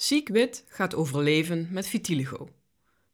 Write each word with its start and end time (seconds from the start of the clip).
Ziekwit 0.00 0.64
gaat 0.68 0.94
over 0.94 1.22
leven 1.22 1.68
met 1.70 1.86
vitiligo. 1.86 2.48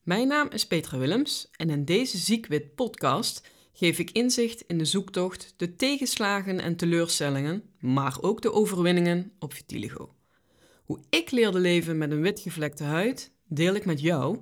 Mijn 0.02 0.28
naam 0.28 0.48
is 0.50 0.66
Petra 0.66 0.98
Willems 0.98 1.48
en 1.56 1.70
in 1.70 1.84
deze 1.84 2.18
Ziekwit 2.18 2.74
podcast 2.74 3.48
geef 3.72 3.98
ik 3.98 4.10
inzicht 4.10 4.64
in 4.66 4.78
de 4.78 4.84
zoektocht, 4.84 5.54
de 5.56 5.76
tegenslagen 5.76 6.60
en 6.60 6.76
teleurstellingen, 6.76 7.62
maar 7.80 8.16
ook 8.20 8.42
de 8.42 8.52
overwinningen 8.52 9.32
op 9.38 9.54
vitiligo. 9.54 10.14
Hoe 10.84 11.00
ik 11.10 11.30
leerde 11.30 11.58
leven 11.58 11.98
met 11.98 12.10
een 12.10 12.20
witgevlekte 12.20 12.84
huid, 12.84 13.32
deel 13.48 13.74
ik 13.74 13.84
met 13.84 14.00
jou 14.00 14.38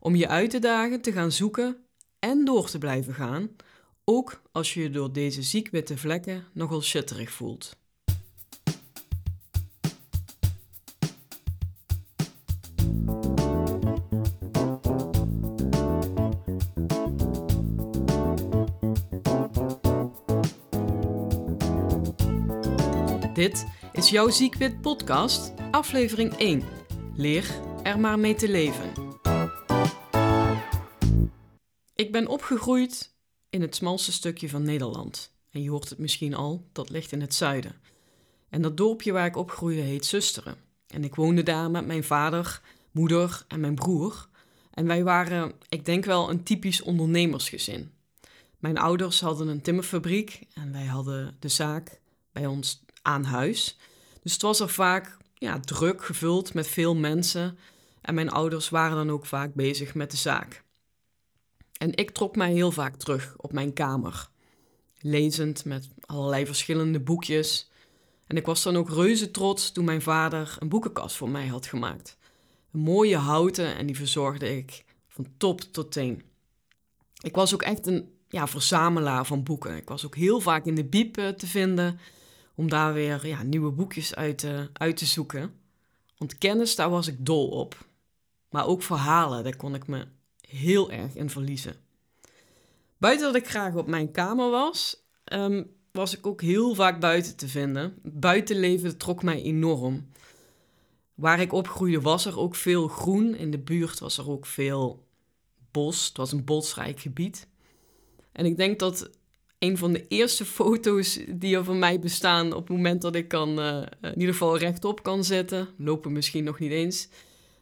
om 0.00 0.16
je 0.16 0.28
uit 0.28 0.50
te 0.50 0.58
dagen 0.58 1.00
te 1.00 1.12
gaan 1.12 1.32
zoeken 1.32 1.76
en 2.18 2.44
door 2.44 2.68
te 2.68 2.78
blijven 2.78 3.14
gaan, 3.14 3.56
ook 4.04 4.42
als 4.52 4.74
je 4.74 4.82
je 4.82 4.90
door 4.90 5.12
deze 5.12 5.42
ziekwitte 5.42 5.98
vlekken 5.98 6.44
nogal 6.52 6.82
shitterig 6.82 7.30
voelt. 7.30 7.76
Dit 23.36 23.66
is 23.92 24.10
jouw 24.10 24.30
Ziekwit 24.30 24.80
podcast, 24.80 25.52
aflevering 25.70 26.32
1. 26.32 26.62
Leer 27.14 27.60
er 27.82 27.98
maar 27.98 28.18
mee 28.18 28.34
te 28.34 28.48
leven. 28.48 28.92
Ik 31.94 32.12
ben 32.12 32.26
opgegroeid 32.26 33.14
in 33.50 33.60
het 33.60 33.74
smalste 33.74 34.12
stukje 34.12 34.48
van 34.48 34.62
Nederland. 34.62 35.32
En 35.50 35.62
je 35.62 35.70
hoort 35.70 35.88
het 35.88 35.98
misschien 35.98 36.34
al, 36.34 36.68
dat 36.72 36.90
ligt 36.90 37.12
in 37.12 37.20
het 37.20 37.34
zuiden. 37.34 37.74
En 38.48 38.62
dat 38.62 38.76
dorpje 38.76 39.12
waar 39.12 39.26
ik 39.26 39.36
opgroeide 39.36 39.80
heet 39.80 40.06
Zusteren. 40.06 40.56
En 40.86 41.04
ik 41.04 41.14
woonde 41.14 41.42
daar 41.42 41.70
met 41.70 41.86
mijn 41.86 42.04
vader, 42.04 42.60
moeder 42.90 43.44
en 43.48 43.60
mijn 43.60 43.74
broer. 43.74 44.28
En 44.70 44.86
wij 44.86 45.04
waren, 45.04 45.52
ik 45.68 45.84
denk 45.84 46.04
wel, 46.04 46.30
een 46.30 46.42
typisch 46.42 46.82
ondernemersgezin. 46.82 47.90
Mijn 48.58 48.78
ouders 48.78 49.20
hadden 49.20 49.48
een 49.48 49.62
timmerfabriek 49.62 50.40
en 50.54 50.72
wij 50.72 50.86
hadden 50.86 51.36
de 51.40 51.48
zaak 51.48 52.00
bij 52.32 52.46
ons 52.46 52.84
aan 53.06 53.24
huis. 53.24 53.76
Dus 54.22 54.32
het 54.32 54.42
was 54.42 54.60
er 54.60 54.68
vaak 54.68 55.16
ja, 55.34 55.60
druk 55.60 56.04
gevuld 56.04 56.54
met 56.54 56.68
veel 56.68 56.94
mensen. 56.94 57.58
En 58.00 58.14
mijn 58.14 58.30
ouders 58.30 58.68
waren 58.68 58.96
dan 58.96 59.10
ook 59.10 59.26
vaak 59.26 59.54
bezig 59.54 59.94
met 59.94 60.10
de 60.10 60.16
zaak. 60.16 60.64
En 61.78 61.96
ik 61.96 62.10
trok 62.10 62.36
mij 62.36 62.52
heel 62.52 62.72
vaak 62.72 62.96
terug 62.96 63.34
op 63.36 63.52
mijn 63.52 63.72
kamer, 63.72 64.28
lezend 65.00 65.64
met 65.64 65.88
allerlei 66.06 66.46
verschillende 66.46 67.00
boekjes. 67.00 67.70
En 68.26 68.36
ik 68.36 68.46
was 68.46 68.62
dan 68.62 68.76
ook 68.76 68.90
reuze 68.90 69.30
trots 69.30 69.72
toen 69.72 69.84
mijn 69.84 70.02
vader 70.02 70.56
een 70.58 70.68
boekenkast 70.68 71.16
voor 71.16 71.30
mij 71.30 71.46
had 71.46 71.66
gemaakt. 71.66 72.18
Een 72.72 72.80
mooie 72.80 73.16
houten 73.16 73.76
en 73.76 73.86
die 73.86 73.96
verzorgde 73.96 74.56
ik 74.56 74.84
van 75.08 75.26
top 75.36 75.60
tot 75.60 75.92
teen. 75.92 76.22
Ik 77.20 77.34
was 77.34 77.54
ook 77.54 77.62
echt 77.62 77.86
een 77.86 78.12
ja, 78.28 78.46
verzamelaar 78.46 79.26
van 79.26 79.42
boeken. 79.42 79.76
Ik 79.76 79.88
was 79.88 80.06
ook 80.06 80.16
heel 80.16 80.40
vaak 80.40 80.64
in 80.64 80.74
de 80.74 80.84
biep 80.84 81.14
te 81.14 81.46
vinden 81.46 81.98
om 82.56 82.68
daar 82.68 82.92
weer 82.92 83.26
ja, 83.26 83.42
nieuwe 83.42 83.70
boekjes 83.70 84.14
uit, 84.14 84.42
uh, 84.42 84.60
uit 84.72 84.96
te 84.96 85.06
zoeken. 85.06 85.54
Want 86.18 86.38
kennis, 86.38 86.76
daar 86.76 86.90
was 86.90 87.06
ik 87.06 87.26
dol 87.26 87.48
op. 87.48 87.86
Maar 88.50 88.66
ook 88.66 88.82
verhalen, 88.82 89.44
daar 89.44 89.56
kon 89.56 89.74
ik 89.74 89.86
me 89.86 90.06
heel 90.40 90.90
erg 90.90 91.14
in 91.14 91.30
verliezen. 91.30 91.74
Buiten 92.98 93.26
dat 93.26 93.42
ik 93.42 93.48
graag 93.48 93.74
op 93.74 93.86
mijn 93.86 94.10
kamer 94.10 94.50
was, 94.50 95.02
ehm, 95.24 95.62
was 95.92 96.16
ik 96.16 96.26
ook 96.26 96.42
heel 96.42 96.74
vaak 96.74 97.00
buiten 97.00 97.36
te 97.36 97.48
vinden. 97.48 97.98
Buitenleven 98.02 98.96
trok 98.96 99.22
mij 99.22 99.42
enorm. 99.42 100.10
Waar 101.14 101.40
ik 101.40 101.52
opgroeide 101.52 102.00
was 102.00 102.26
er 102.26 102.38
ook 102.38 102.54
veel 102.54 102.88
groen. 102.88 103.34
In 103.34 103.50
de 103.50 103.58
buurt 103.58 103.98
was 103.98 104.18
er 104.18 104.30
ook 104.30 104.46
veel 104.46 105.06
bos. 105.70 106.06
Het 106.06 106.16
was 106.16 106.32
een 106.32 106.44
bosrijk 106.44 107.00
gebied. 107.00 107.48
En 108.32 108.46
ik 108.46 108.56
denk 108.56 108.78
dat 108.78 109.10
een 109.58 109.78
van 109.78 109.92
de 109.92 110.08
eerste 110.08 110.44
foto's 110.44 111.18
die 111.28 111.56
er 111.56 111.64
van 111.64 111.78
mij 111.78 111.98
bestaan 111.98 112.52
op 112.52 112.68
het 112.68 112.76
moment 112.76 113.02
dat 113.02 113.14
ik 113.14 113.28
kan, 113.28 113.58
uh, 113.58 113.82
in 114.00 114.18
ieder 114.18 114.32
geval 114.32 114.58
rechtop 114.58 115.02
kan 115.02 115.24
zitten, 115.24 115.68
lopen 115.78 116.12
misschien 116.12 116.44
nog 116.44 116.58
niet 116.58 116.70
eens, 116.70 117.08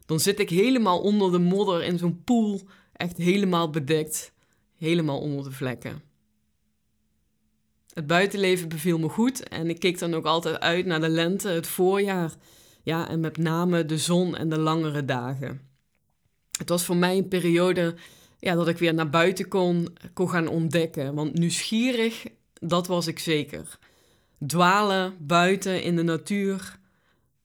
dan 0.07 0.21
zit 0.21 0.39
ik 0.39 0.51
helemaal 0.51 1.01
onder 1.01 1.33
de 1.33 1.39
modder 1.39 1.83
in 1.83 1.99
zo'n 1.99 2.23
pool, 2.25 2.63
echt 2.93 3.17
helemaal 3.17 3.71
bedekt, 3.71 4.33
helemaal 4.77 5.21
onder 5.21 5.45
de 5.45 5.53
vlekken. 5.53 6.03
Het 7.93 8.07
buitenleven 8.07 8.69
beviel 8.69 8.99
me 8.99 9.09
goed 9.09 9.49
en 9.49 9.69
ik 9.69 9.81
keek 9.81 9.99
dan 9.99 10.15
ook 10.15 10.25
altijd 10.25 10.61
uit 10.61 10.87
naar 10.87 11.01
de 11.01 11.09
lente, 11.09 11.49
het 11.49 11.67
voorjaar, 11.67 12.35
ja, 12.83 13.09
en 13.09 13.21
met 13.21 13.37
name 13.37 13.85
de 13.85 13.99
zon 13.99 14.37
en 14.37 14.49
de 14.49 14.59
langere 14.59 15.05
dagen. 15.05 15.61
Het 16.59 16.69
was 16.69 16.85
voor 16.85 16.97
mij 16.97 17.17
een 17.17 17.29
periode 17.29 17.95
ja, 18.45 18.55
dat 18.55 18.69
ik 18.69 18.79
weer 18.79 18.95
naar 18.95 19.11
buiten 19.11 19.49
kon, 19.49 19.97
kon 20.13 20.31
gaan 20.31 20.49
ontdekken. 20.49 21.15
Want 21.15 21.39
nieuwsgierig, 21.39 22.27
dat 22.53 22.87
was 22.87 23.07
ik 23.07 23.19
zeker. 23.19 23.79
Dwalen 24.47 25.17
buiten 25.19 25.83
in 25.83 25.97
de 25.97 26.03
natuur. 26.03 26.79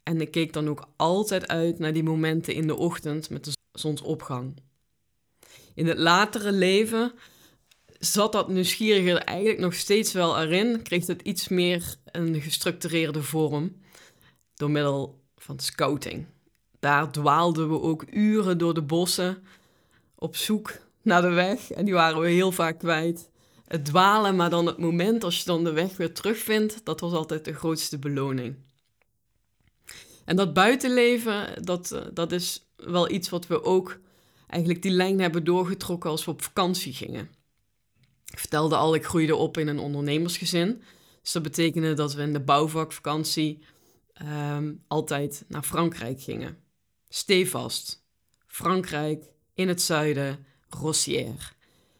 En 0.04 0.22
ik 0.22 0.32
keek 0.32 0.54
dan 0.54 0.70
ook 0.70 0.88
altijd 0.96 1.48
uit 1.48 1.80
naar 1.80 1.94
die 1.94 2.04
momenten 2.04 2.54
in 2.54 2.68
de 2.68 2.76
ochtend 2.76 3.30
met 3.30 3.46
de 3.46 3.52
zonsopgang. 3.72 4.62
In 5.74 5.88
het 5.88 5.98
latere 5.98 6.52
leven 6.52 7.12
zat 8.00 8.32
dat 8.32 8.50
nieuwsgierige 8.50 9.20
eigenlijk 9.20 9.60
nog 9.60 9.74
steeds 9.74 10.14
wel 10.14 10.40
erin. 10.40 10.82
Kreeg 10.82 11.08
het 11.08 11.22
iets 11.22 11.48
meer 11.48 11.96
een 12.06 12.42
gestructureerde 12.42 13.24
vorm 13.24 13.76
door 14.56 14.72
middel 14.72 15.22
van 15.36 15.60
scouting. 15.60 16.26
Daar 16.80 17.12
dwaalden 17.12 17.70
we 17.70 17.82
ook 17.82 18.06
uren 18.12 18.58
door 18.58 18.74
de 18.74 18.82
bossen 18.82 19.44
op 20.16 20.36
zoek 20.36 20.88
naar 21.10 21.22
de 21.22 21.30
weg. 21.30 21.72
En 21.72 21.86
die 21.86 21.94
waren 21.94 22.22
we 22.22 22.30
heel 22.30 22.52
vaak 22.52 22.80
kwijt. 22.80 23.30
Het 23.66 23.86
dwalen, 23.86 24.36
maar 24.36 24.50
dan 24.50 24.66
het 24.66 24.78
moment 24.78 25.24
als 25.24 25.40
je 25.40 25.46
dan 25.46 25.64
de 25.64 25.72
weg 25.72 25.98
weer 25.98 26.14
terugvindt, 26.14 26.86
dat 26.86 27.00
was 27.00 27.12
altijd 27.12 27.46
de 27.46 27.54
grootste 27.54 28.00
beloning. 28.00 28.56
En 30.26 30.36
dat 30.36 30.54
buitenleven, 30.54 31.66
dat, 31.66 31.92
eh, 31.92 32.02
dat 32.14 32.32
is 32.32 32.70
wel 32.76 33.12
iets 33.12 33.30
wat 33.30 33.48
we 33.48 33.64
ook 33.64 34.00
eigenlijk 34.48 34.82
die 34.82 34.92
lijn 34.92 35.20
hebben 35.20 35.44
doorgetrokken 35.44 36.10
als 36.10 36.26
we 36.26 36.32
op 36.32 36.42
vakantie 36.42 36.94
gingen. 36.94 37.30
Ik 38.26 38.40
vertelde 38.40 38.76
al, 38.76 38.96
ik 38.96 39.06
groeide 39.06 39.36
op 39.36 39.58
in 39.58 39.68
een 39.68 39.80
ondernemersgezin. 39.80 40.82
Dus 41.22 41.32
dat 41.32 41.44
betekende 41.44 41.94
dat 41.94 42.14
we 42.14 42.22
in 42.22 42.34
de 42.34 42.40
bouwvakvakantie 42.40 43.64
ehm, 44.14 44.74
altijd 44.88 45.46
naar 45.48 45.64
Frankrijk 45.64 46.22
gingen. 46.22 46.58
Stevast. 47.10 48.04
Frankrijk, 48.48 49.26
in 49.54 49.68
het 49.68 49.82
zuiden, 49.82 50.46
Rossière. 50.70 51.58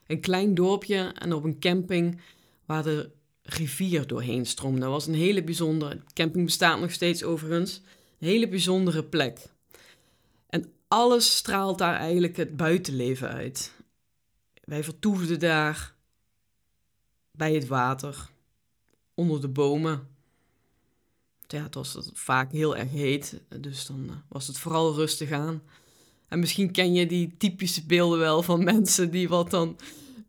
Een 0.08 0.20
klein 0.20 0.54
dorpje 0.54 0.98
en 0.98 1.34
op 1.34 1.44
een 1.44 1.60
camping 1.60 2.22
waar 2.66 2.84
de 2.84 3.12
rivier 3.42 4.08
doorheen 4.08 4.46
stroomde. 4.46 4.80
Dat 4.80 4.90
was 4.90 5.08
een 5.08 5.14
hele 5.14 5.44
bijzondere... 5.44 5.96
De 5.96 6.14
camping 6.14 6.46
bestaat 6.46 6.80
nog 6.80 6.92
steeds 6.92 7.24
overigens. 7.24 7.82
Een 8.20 8.28
hele 8.28 8.48
bijzondere 8.48 9.04
plek. 9.04 9.40
En 10.48 10.72
alles 10.88 11.36
straalt 11.36 11.78
daar 11.78 11.96
eigenlijk 11.96 12.38
het 12.38 12.58
buitenleven 12.58 13.30
uit. 13.30 13.74
Wij 14.64 14.84
vertoefden 14.84 15.40
daar 15.40 15.96
bij 17.32 17.54
het 17.54 17.68
water, 17.68 18.30
onder 19.14 19.42
de 19.42 19.48
bomen. 19.48 20.08
Ja, 21.48 21.64
het 21.64 21.76
was 21.76 21.98
vaak 22.14 22.52
heel 22.52 22.78
erg 22.78 22.92
heet, 22.92 23.42
dus 23.60 23.86
dan 23.86 24.10
eh, 24.10 24.16
was 24.28 24.48
het 24.48 24.58
vooral 24.58 24.96
rustig 24.96 25.32
aan. 25.32 25.62
En 26.30 26.40
misschien 26.40 26.72
ken 26.72 26.94
je 26.94 27.06
die 27.06 27.36
typische 27.38 27.86
beelden 27.86 28.20
wel 28.20 28.42
van 28.42 28.64
mensen 28.64 29.12
die 29.12 29.30
wat 29.30 29.50
dan 29.50 29.78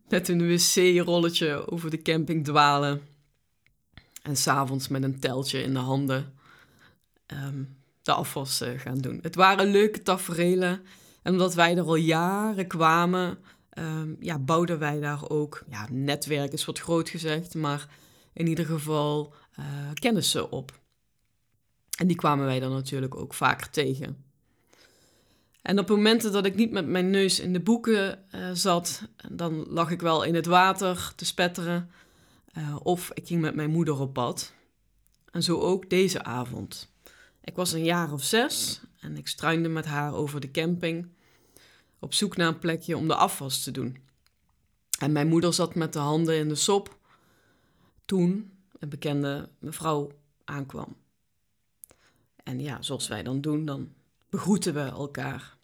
met 0.09 0.27
een 0.27 0.47
wc-rolletje 0.47 1.71
over 1.71 1.89
de 1.89 2.01
camping 2.01 2.43
dwalen. 2.43 3.01
En 4.21 4.35
s'avonds 4.37 4.87
met 4.87 5.03
een 5.03 5.19
teltje 5.19 5.61
in 5.61 5.73
de 5.73 5.79
handen 5.79 6.33
um, 7.27 7.77
de 8.01 8.11
afwas 8.11 8.61
uh, 8.61 8.79
gaan 8.79 8.97
doen. 8.97 9.19
Het 9.21 9.35
waren 9.35 9.71
leuke 9.71 10.01
tafereelen. 10.01 10.81
En 11.21 11.31
omdat 11.31 11.53
wij 11.53 11.77
er 11.77 11.83
al 11.83 11.95
jaren 11.95 12.67
kwamen, 12.67 13.37
um, 13.77 14.17
ja, 14.19 14.39
bouwden 14.39 14.79
wij 14.79 14.99
daar 14.99 15.29
ook, 15.29 15.63
ja, 15.69 15.87
netwerk 15.91 16.53
is 16.53 16.65
wat 16.65 16.79
groot 16.79 17.09
gezegd, 17.09 17.55
maar 17.55 17.87
in 18.33 18.47
ieder 18.47 18.65
geval 18.65 19.33
uh, 19.59 19.65
kennissen 19.93 20.51
op. 20.51 20.79
En 21.97 22.07
die 22.07 22.15
kwamen 22.15 22.45
wij 22.45 22.59
dan 22.59 22.71
natuurlijk 22.71 23.15
ook 23.15 23.33
vaker 23.33 23.69
tegen. 23.69 24.30
En 25.61 25.79
op 25.79 25.89
momenten 25.89 26.31
dat 26.31 26.45
ik 26.45 26.55
niet 26.55 26.71
met 26.71 26.87
mijn 26.87 27.09
neus 27.09 27.39
in 27.39 27.53
de 27.53 27.59
boeken 27.59 28.25
uh, 28.35 28.49
zat, 28.53 29.01
dan 29.31 29.65
lag 29.69 29.91
ik 29.91 30.01
wel 30.01 30.23
in 30.23 30.35
het 30.35 30.45
water 30.45 31.13
te 31.15 31.25
spetteren. 31.25 31.91
Uh, 32.57 32.75
of 32.83 33.11
ik 33.13 33.27
ging 33.27 33.41
met 33.41 33.55
mijn 33.55 33.69
moeder 33.69 33.99
op 33.99 34.13
pad. 34.13 34.53
En 35.31 35.43
zo 35.43 35.59
ook 35.59 35.89
deze 35.89 36.23
avond. 36.23 36.91
Ik 37.43 37.55
was 37.55 37.71
een 37.71 37.83
jaar 37.83 38.13
of 38.13 38.23
zes 38.23 38.81
en 38.99 39.17
ik 39.17 39.27
struinde 39.27 39.69
met 39.69 39.85
haar 39.85 40.13
over 40.13 40.39
de 40.39 40.51
camping. 40.51 41.07
Op 41.99 42.13
zoek 42.13 42.37
naar 42.37 42.47
een 42.47 42.59
plekje 42.59 42.97
om 42.97 43.07
de 43.07 43.15
afwas 43.15 43.63
te 43.63 43.71
doen. 43.71 43.97
En 44.99 45.11
mijn 45.11 45.27
moeder 45.27 45.53
zat 45.53 45.75
met 45.75 45.93
de 45.93 45.99
handen 45.99 46.37
in 46.37 46.47
de 46.47 46.55
sop 46.55 46.97
toen 48.05 48.51
een 48.79 48.89
bekende 48.89 49.49
mevrouw 49.59 50.11
aankwam. 50.43 50.95
En 52.43 52.59
ja, 52.59 52.81
zoals 52.81 53.07
wij 53.07 53.23
dan 53.23 53.41
doen, 53.41 53.65
dan 53.65 53.93
begroeten 54.31 54.73
we 54.73 54.79
elkaar. 54.79 55.57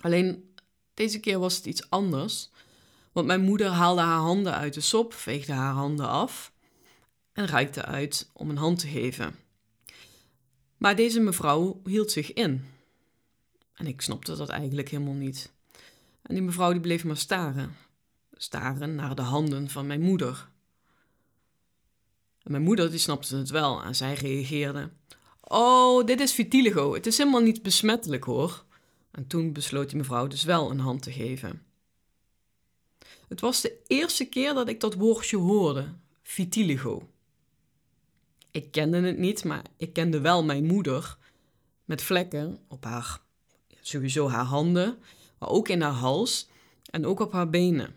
Alleen 0.00 0.54
deze 0.94 1.20
keer 1.20 1.38
was 1.38 1.56
het 1.56 1.66
iets 1.66 1.90
anders, 1.90 2.50
want 3.12 3.26
mijn 3.26 3.40
moeder 3.40 3.68
haalde 3.68 4.00
haar 4.00 4.20
handen 4.20 4.54
uit 4.54 4.74
de 4.74 4.80
sop, 4.80 5.12
veegde 5.12 5.52
haar 5.52 5.72
handen 5.72 6.08
af 6.08 6.52
en 7.32 7.46
reikte 7.46 7.84
uit 7.84 8.30
om 8.32 8.50
een 8.50 8.56
hand 8.56 8.78
te 8.78 8.88
geven. 8.88 9.34
Maar 10.76 10.96
deze 10.96 11.20
mevrouw 11.20 11.80
hield 11.84 12.10
zich 12.10 12.32
in. 12.32 12.64
En 13.74 13.86
ik 13.86 14.00
snapte 14.00 14.36
dat 14.36 14.48
eigenlijk 14.48 14.88
helemaal 14.88 15.14
niet. 15.14 15.52
En 16.22 16.34
die 16.34 16.42
mevrouw 16.42 16.72
die 16.72 16.80
bleef 16.80 17.04
maar 17.04 17.16
staren. 17.16 17.76
Staren 18.32 18.94
naar 18.94 19.14
de 19.14 19.22
handen 19.22 19.70
van 19.70 19.86
mijn 19.86 20.00
moeder. 20.00 20.48
En 22.42 22.50
mijn 22.50 22.62
moeder 22.62 22.90
die 22.90 22.98
snapte 22.98 23.36
het 23.36 23.50
wel 23.50 23.82
en 23.82 23.94
zij 23.94 24.14
reageerde. 24.14 24.90
Oh, 25.48 26.04
dit 26.04 26.20
is 26.20 26.32
vitiligo. 26.32 26.94
Het 26.94 27.06
is 27.06 27.18
helemaal 27.18 27.40
niet 27.40 27.62
besmettelijk 27.62 28.24
hoor. 28.24 28.64
En 29.10 29.26
toen 29.26 29.52
besloot 29.52 29.88
die 29.88 29.98
mevrouw 29.98 30.26
dus 30.26 30.44
wel 30.44 30.70
een 30.70 30.78
hand 30.78 31.02
te 31.02 31.12
geven. 31.12 31.62
Het 33.28 33.40
was 33.40 33.60
de 33.60 33.78
eerste 33.86 34.24
keer 34.24 34.54
dat 34.54 34.68
ik 34.68 34.80
dat 34.80 34.94
woordje 34.94 35.36
hoorde, 35.36 35.94
vitiligo. 36.22 37.08
Ik 38.50 38.70
kende 38.70 39.00
het 39.00 39.18
niet, 39.18 39.44
maar 39.44 39.62
ik 39.76 39.92
kende 39.92 40.20
wel 40.20 40.44
mijn 40.44 40.64
moeder 40.64 41.16
met 41.84 42.02
vlekken 42.02 42.58
op 42.68 42.84
haar, 42.84 43.20
sowieso 43.80 44.28
haar 44.28 44.44
handen, 44.44 44.98
maar 45.38 45.48
ook 45.48 45.68
in 45.68 45.80
haar 45.80 45.92
hals 45.92 46.48
en 46.90 47.06
ook 47.06 47.20
op 47.20 47.32
haar 47.32 47.50
benen. 47.50 47.94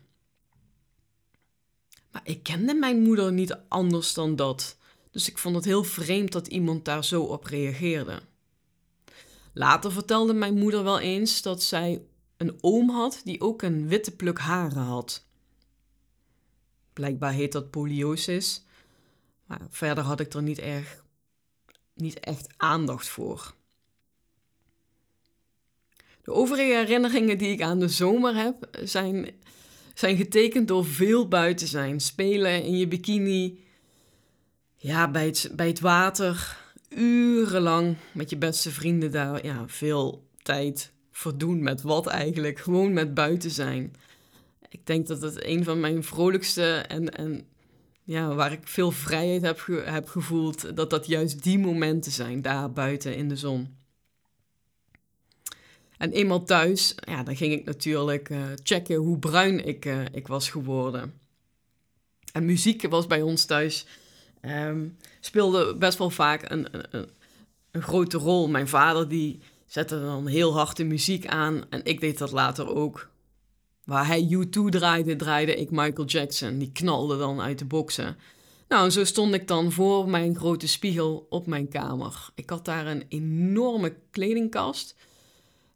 Maar 2.12 2.21
ik 2.24 2.44
kende 2.44 2.74
mijn 2.74 3.01
moeder 3.01 3.33
niet 3.33 3.57
anders 3.68 4.13
dan 4.13 4.36
dat, 4.36 4.77
dus 5.15 5.29
ik 5.29 5.38
vond 5.38 5.56
het 5.56 5.65
heel 5.65 5.83
vreemd 5.83 6.31
dat 6.31 6.47
iemand 6.47 6.85
daar 6.85 7.03
zo 7.03 7.21
op 7.23 7.45
reageerde. 7.45 8.21
Later 9.53 9.91
vertelde 9.91 10.33
mijn 10.33 10.57
moeder 10.57 10.83
wel 10.83 11.00
eens 11.00 11.41
dat 11.41 11.63
zij 11.63 12.01
een 12.38 12.57
oom 12.62 12.89
had 12.89 13.21
die 13.23 13.41
ook 13.41 13.62
een 13.62 13.88
witte 13.88 14.15
pluk 14.15 14.39
haren 14.39 14.81
had. 14.81 15.25
Blijkbaar 16.94 17.31
heet 17.33 17.51
dat 17.51 17.69
poliosis, 17.71 18.65
maar 19.45 19.62
verder 19.69 20.03
had 20.03 20.19
ik 20.19 20.33
er 20.33 20.41
niet, 20.41 20.59
erg, 20.59 21.03
niet 21.94 22.19
echt 22.19 22.53
aandacht 22.57 23.07
voor. 23.07 23.56
De 26.21 26.31
overige 26.31 26.73
herinneringen 26.73 27.38
die 27.38 27.51
ik 27.51 27.61
aan 27.61 27.79
de 27.79 27.89
zomer 27.89 28.35
heb, 28.35 28.79
zijn, 28.83 29.31
zijn 29.94 30.18
getekend 30.18 30.68
door 30.68 30.85
veel 30.85 31.27
buiten 31.27 31.68
zijn. 31.68 32.00
Spelen 32.00 32.63
in 32.63 32.77
je 32.77 32.88
bikini, 32.88 33.63
ja, 34.85 35.11
bij 35.11 35.25
het, 35.25 35.49
bij 35.55 35.67
het 35.67 35.79
water, 35.79 36.57
urenlang 36.89 37.95
met 38.11 38.29
je 38.29 38.37
beste 38.37 38.71
vrienden 38.71 39.11
daar 39.11 39.45
ja, 39.45 39.63
veel 39.67 40.27
tijd 40.41 40.91
verdoen 41.11 41.63
met 41.63 41.81
wat 41.81 42.07
eigenlijk. 42.07 42.59
Gewoon 42.59 42.93
met 42.93 43.13
buiten 43.13 43.51
zijn. 43.51 43.95
Ik 44.69 44.85
denk 44.85 45.07
dat 45.07 45.21
het 45.21 45.45
een 45.45 45.63
van 45.63 45.79
mijn 45.79 46.03
vrolijkste 46.03 46.75
en, 46.87 47.09
en 47.09 47.47
ja, 48.03 48.33
waar 48.33 48.51
ik 48.51 48.67
veel 48.67 48.91
vrijheid 48.91 49.41
heb, 49.41 49.65
heb 49.85 50.07
gevoeld, 50.07 50.75
dat 50.75 50.89
dat 50.89 51.07
juist 51.07 51.43
die 51.43 51.59
momenten 51.59 52.11
zijn, 52.11 52.41
daar 52.41 52.71
buiten 52.71 53.15
in 53.15 53.29
de 53.29 53.35
zon. 53.35 53.77
En 55.97 56.11
eenmaal 56.11 56.43
thuis, 56.43 56.95
ja, 56.95 57.23
dan 57.23 57.35
ging 57.35 57.53
ik 57.53 57.65
natuurlijk 57.65 58.29
uh, 58.29 58.43
checken 58.63 58.95
hoe 58.95 59.19
bruin 59.19 59.65
ik, 59.65 59.85
uh, 59.85 60.05
ik 60.11 60.27
was 60.27 60.49
geworden. 60.49 61.13
En 62.31 62.45
muziek 62.45 62.89
was 62.89 63.07
bij 63.07 63.21
ons 63.21 63.45
thuis 63.45 63.85
um, 64.47 64.97
speelde 65.19 65.75
best 65.75 65.97
wel 65.97 66.09
vaak 66.09 66.51
een, 66.51 66.68
een, 66.71 67.09
een, 67.71 67.81
grote 67.81 68.18
rol. 68.18 68.47
Mijn 68.47 68.68
vader 68.68 69.07
die 69.07 69.39
zette 69.65 70.01
dan 70.01 70.27
heel 70.27 70.53
hard 70.53 70.77
de 70.77 70.83
muziek 70.83 71.27
aan 71.27 71.63
en 71.69 71.86
ik 71.86 72.00
deed 72.00 72.18
dat 72.18 72.31
later 72.31 72.75
ook. 72.75 73.09
Waar 73.83 74.07
hij 74.07 74.30
U2 74.31 74.50
draaide, 74.69 75.15
draaide 75.15 75.56
ik 75.56 75.71
Michael 75.71 76.07
Jackson. 76.07 76.57
Die 76.57 76.71
knalde 76.71 77.18
dan 77.18 77.42
uit 77.42 77.59
de 77.59 77.65
boksen. 77.65 78.18
Nou, 78.68 78.86
en 78.86 78.92
zo 78.92 79.03
stond 79.03 79.33
ik 79.33 79.47
dan 79.47 79.71
voor 79.71 80.09
mijn 80.09 80.36
grote 80.36 80.68
spiegel 80.68 81.27
op 81.30 81.47
mijn 81.47 81.68
kamer. 81.68 82.30
Ik 82.36 82.50
had 82.50 82.65
daar 82.65 82.88
een 82.88 83.03
enorme 83.09 83.95
kledingkast. 84.12 84.95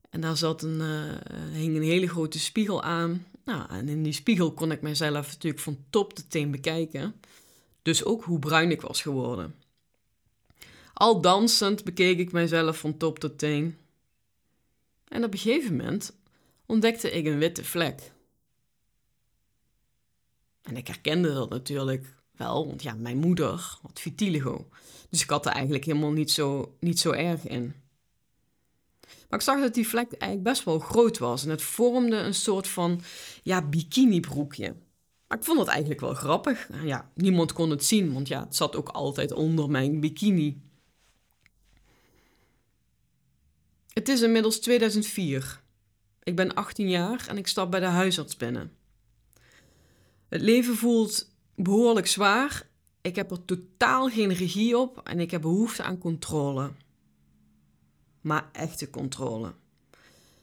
En 0.10 0.22
daar 0.22 0.38
zat 0.38 0.64
een, 0.64 0.80
uh, 0.80 1.52
hing 1.52 1.76
een 1.76 1.84
hele 1.84 2.08
grote 2.08 2.40
spiegel 2.40 2.84
aan. 2.84 3.26
Nou, 3.46 3.70
en 3.70 3.90
in 3.90 4.04
die 4.04 4.14
spiegel 4.14 4.52
kon 4.52 4.72
ik 4.72 4.82
mezelf 4.82 5.28
natuurlijk 5.28 5.64
van 5.64 5.78
top 5.90 6.14
tot 6.14 6.30
teen 6.30 6.52
bekijken. 6.52 7.16
Dus 7.82 8.04
ook 8.04 8.24
hoe 8.24 8.40
bruin 8.40 8.72
ik 8.72 8.82
was 8.82 9.02
geworden. 9.02 9.56
Al 10.94 11.22
dansend 11.22 11.84
bekeek 11.84 12.20
ik 12.20 12.32
mijzelf 12.32 12.78
van 12.78 12.98
top 12.98 13.20
tot 13.20 13.38
teen. 13.38 13.78
En 15.08 15.24
op 15.24 15.34
een 15.34 15.40
gegeven 15.40 15.76
moment 15.76 16.14
ontdekte 16.66 17.12
ik 17.12 17.26
een 17.26 17.38
witte 17.38 17.64
vlek. 17.64 18.12
En 20.62 20.78
ik 20.78 20.88
herkende 20.88 21.34
dat 21.34 21.50
natuurlijk 21.50 22.16
wel, 22.32 22.68
want 22.68 22.84
ja, 22.84 22.94
mijn 22.94 23.18
moeder 23.18 23.78
had 23.82 24.00
vitiligo. 24.00 24.70
Dus 25.10 25.22
ik 25.22 25.30
had 25.30 25.46
er 25.46 25.52
eigenlijk 25.52 25.86
helemaal 25.86 26.12
niet 26.12 26.32
zo, 26.32 26.76
niet 26.80 27.00
zo 27.00 27.12
erg 27.12 27.48
in. 27.48 27.74
Maar 29.30 29.40
ik 29.40 29.46
zag 29.46 29.60
dat 29.60 29.74
die 29.74 29.88
vlek 29.88 30.12
eigenlijk 30.12 30.44
best 30.44 30.64
wel 30.64 30.80
groot 30.80 31.18
was 31.18 31.44
en 31.44 31.50
het 31.50 31.62
vormde 31.62 32.16
een 32.16 32.34
soort 32.34 32.68
van 32.68 33.02
ja, 33.44 33.62
bikinibroekje. 33.62 34.76
Maar 35.30 35.38
ik 35.38 35.44
vond 35.44 35.60
het 35.60 35.68
eigenlijk 35.68 36.00
wel 36.00 36.14
grappig. 36.14 36.70
Ja, 36.84 37.12
niemand 37.14 37.54
kon 37.54 37.70
het 37.70 37.86
zien, 37.86 38.14
want 38.14 38.28
ja, 38.28 38.44
het 38.44 38.56
zat 38.56 38.76
ook 38.76 38.90
altijd 38.90 39.32
onder 39.32 39.70
mijn 39.70 40.00
bikini. 40.00 40.62
Het 43.94 44.08
is 44.08 44.22
inmiddels 44.22 44.60
2004. 44.60 45.62
Ik 46.24 46.36
ben 46.36 46.54
18 46.54 46.90
jaar 46.90 47.26
en 47.28 47.38
ik 47.38 47.48
stap 47.48 47.72
bij 47.72 47.80
de 47.80 47.86
huisarts 47.86 48.38
binnen. 48.38 48.72
Het 50.30 50.42
leven 50.42 50.76
voelt 50.76 51.32
behoorlijk 51.56 52.08
zwaar. 52.08 52.70
Ik 53.02 53.16
heb 53.16 53.32
er 53.32 53.46
totaal 53.46 54.10
geen 54.10 54.34
regie 54.34 54.78
op 54.78 55.02
en 55.08 55.20
ik 55.20 55.32
heb 55.32 55.42
behoefte 55.42 55.84
aan 55.84 55.98
controle. 55.98 56.72
Maar 58.22 58.50
echte 58.52 58.90
controle. 58.90 59.54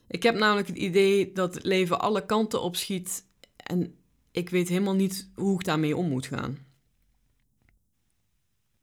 Ik 0.08 0.22
heb 0.22 0.34
namelijk 0.34 0.68
het 0.68 0.76
idee 0.76 1.32
dat 1.32 1.54
het 1.54 1.64
leven 1.64 2.00
alle 2.00 2.26
kanten 2.26 2.62
opschiet 2.62 3.24
en 3.56 3.95
ik 4.36 4.50
weet 4.50 4.68
helemaal 4.68 4.94
niet 4.94 5.28
hoe 5.34 5.54
ik 5.54 5.64
daarmee 5.64 5.96
om 5.96 6.08
moet 6.08 6.26
gaan. 6.26 6.58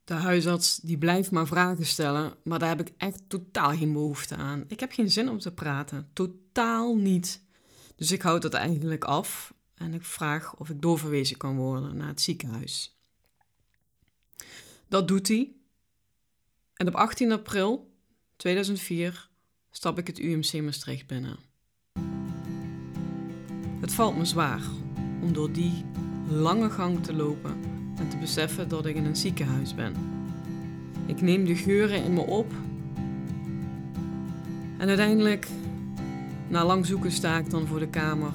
De 0.04 0.14
huisarts 0.14 0.76
die 0.76 0.98
blijft 0.98 1.30
maar 1.30 1.46
vragen 1.46 1.86
stellen, 1.86 2.34
maar 2.44 2.58
daar 2.58 2.68
heb 2.68 2.80
ik 2.80 2.94
echt 2.96 3.22
totaal 3.28 3.76
geen 3.76 3.92
behoefte 3.92 4.36
aan. 4.36 4.64
Ik 4.68 4.80
heb 4.80 4.92
geen 4.92 5.10
zin 5.10 5.28
om 5.28 5.38
te 5.38 5.52
praten, 5.52 6.10
totaal 6.12 6.96
niet. 6.96 7.42
Dus 7.96 8.10
ik 8.10 8.22
houd 8.22 8.42
dat 8.42 8.54
eigenlijk 8.54 9.04
af 9.04 9.54
en 9.74 9.94
ik 9.94 10.04
vraag 10.04 10.56
of 10.56 10.68
ik 10.70 10.82
doorverwezen 10.82 11.36
kan 11.36 11.56
worden 11.56 11.96
naar 11.96 12.08
het 12.08 12.20
ziekenhuis. 12.20 12.98
Dat 14.88 15.08
doet 15.08 15.28
hij. 15.28 15.52
En 16.74 16.88
op 16.88 16.94
18 16.94 17.32
april 17.32 17.94
2004 18.36 19.28
stap 19.70 19.98
ik 19.98 20.06
het 20.06 20.18
UMC 20.18 20.62
Maastricht 20.62 21.06
binnen. 21.06 21.38
Het 23.80 23.92
valt 23.92 24.16
me 24.16 24.24
zwaar 24.24 24.62
om 25.24 25.32
door 25.32 25.52
die 25.52 25.72
lange 26.28 26.70
gang 26.70 27.02
te 27.02 27.14
lopen 27.14 27.54
en 27.96 28.08
te 28.08 28.16
beseffen 28.16 28.68
dat 28.68 28.86
ik 28.86 28.96
in 28.96 29.04
een 29.04 29.16
ziekenhuis 29.16 29.74
ben. 29.74 29.94
Ik 31.06 31.20
neem 31.20 31.44
de 31.44 31.56
geuren 31.56 32.04
in 32.04 32.12
me 32.12 32.20
op 32.20 32.52
en 34.78 34.88
uiteindelijk, 34.88 35.48
na 36.48 36.64
lang 36.64 36.86
zoeken, 36.86 37.10
sta 37.10 37.38
ik 37.38 37.50
dan 37.50 37.66
voor 37.66 37.78
de 37.78 37.88
kamer 37.88 38.32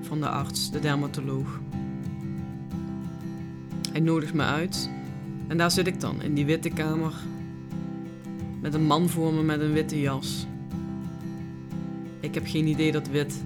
van 0.00 0.20
de 0.20 0.28
arts, 0.28 0.70
de 0.70 0.80
dermatoloog. 0.80 1.60
Hij 3.92 4.00
nodigt 4.00 4.34
me 4.34 4.42
uit 4.42 4.90
en 5.48 5.56
daar 5.56 5.70
zit 5.70 5.86
ik 5.86 6.00
dan 6.00 6.22
in 6.22 6.34
die 6.34 6.46
witte 6.46 6.70
kamer 6.70 7.14
met 8.60 8.74
een 8.74 8.86
man 8.86 9.08
voor 9.08 9.32
me 9.32 9.42
met 9.42 9.60
een 9.60 9.72
witte 9.72 10.00
jas. 10.00 10.46
Ik 12.20 12.34
heb 12.34 12.46
geen 12.46 12.66
idee 12.66 12.92
dat 12.92 13.08
wit 13.08 13.44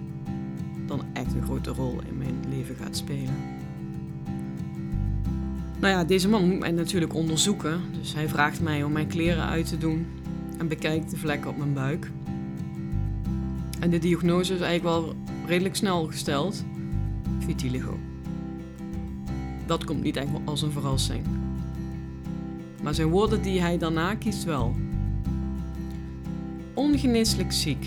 dan 0.86 1.02
echt 1.12 1.34
een 1.34 1.42
grote 1.44 1.70
rol 1.70 1.98
in 2.08 2.18
mijn 2.18 2.34
leven 2.48 2.76
gaat 2.76 2.96
spelen. 2.96 3.34
Nou 5.80 5.92
ja, 5.96 6.04
deze 6.04 6.28
man 6.28 6.48
moet 6.48 6.58
mij 6.58 6.70
natuurlijk 6.70 7.14
onderzoeken, 7.14 7.80
dus 7.98 8.14
hij 8.14 8.28
vraagt 8.28 8.60
mij 8.60 8.82
om 8.82 8.92
mijn 8.92 9.06
kleren 9.06 9.44
uit 9.44 9.68
te 9.68 9.78
doen 9.78 10.06
en 10.58 10.68
bekijkt 10.68 11.10
de 11.10 11.16
vlekken 11.16 11.50
op 11.50 11.56
mijn 11.56 11.72
buik. 11.72 12.10
En 13.80 13.90
de 13.90 13.98
diagnose 13.98 14.54
is 14.54 14.60
eigenlijk 14.60 14.96
wel 14.96 15.14
redelijk 15.46 15.76
snel 15.76 16.06
gesteld: 16.06 16.64
vitiligo. 17.38 17.98
Dat 19.66 19.84
komt 19.84 20.02
niet 20.02 20.16
echt 20.16 20.28
als 20.44 20.62
een 20.62 20.72
verrassing. 20.72 21.24
Maar 22.82 22.94
zijn 22.94 23.08
woorden 23.08 23.42
die 23.42 23.60
hij 23.60 23.78
daarna 23.78 24.14
kiest 24.14 24.44
wel. 24.44 24.74
Ongeneeslijk 26.74 27.52
ziek. 27.52 27.86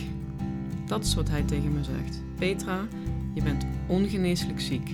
Dat 0.86 1.04
is 1.04 1.16
wat 1.16 1.30
hij 1.30 1.44
tegen 1.44 1.74
me 1.74 1.84
zegt. 1.84 2.24
Petra, 2.38 2.88
je 3.34 3.42
bent 3.44 3.66
ongeneeslijk 3.88 4.60
ziek. 4.60 4.90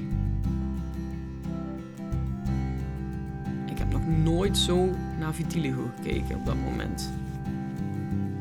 Ik 3.66 3.78
heb 3.78 3.92
nog 3.92 4.08
nooit 4.24 4.58
zo 4.58 4.90
naar 5.20 5.34
vitiligo 5.34 5.90
gekeken 5.96 6.36
op 6.36 6.46
dat 6.46 6.56
moment. 6.56 7.12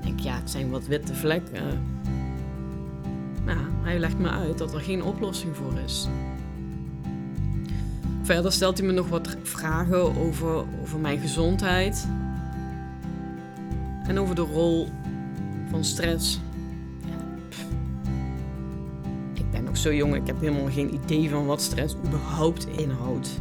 Ik, 0.04 0.18
ja, 0.18 0.35
het 0.35 0.50
zijn 0.50 0.71
wat 0.71 0.87
witte 0.87 1.14
vlekken. 1.14 1.80
Nou, 3.44 3.59
hij 3.82 3.99
legt 3.99 4.18
me 4.18 4.28
uit 4.28 4.59
dat 4.59 4.75
er 4.75 4.80
geen 4.80 5.02
oplossing 5.02 5.56
voor 5.56 5.78
is. 5.85 6.09
Verder 8.23 8.52
stelt 8.52 8.78
hij 8.78 8.87
me 8.87 8.92
nog 8.92 9.09
wat 9.09 9.37
vragen 9.42 10.16
over, 10.16 10.64
over 10.82 10.99
mijn 10.99 11.18
gezondheid. 11.18 12.09
En 14.06 14.18
over 14.18 14.35
de 14.35 14.40
rol 14.40 14.88
van 15.71 15.85
stress. 15.85 16.40
Zo 19.82 19.94
jong, 19.94 20.14
ik 20.14 20.26
heb 20.26 20.40
helemaal 20.40 20.70
geen 20.70 20.94
idee 20.94 21.30
van 21.30 21.46
wat 21.46 21.62
stress 21.62 21.96
überhaupt 22.06 22.66
inhoudt. 22.66 23.40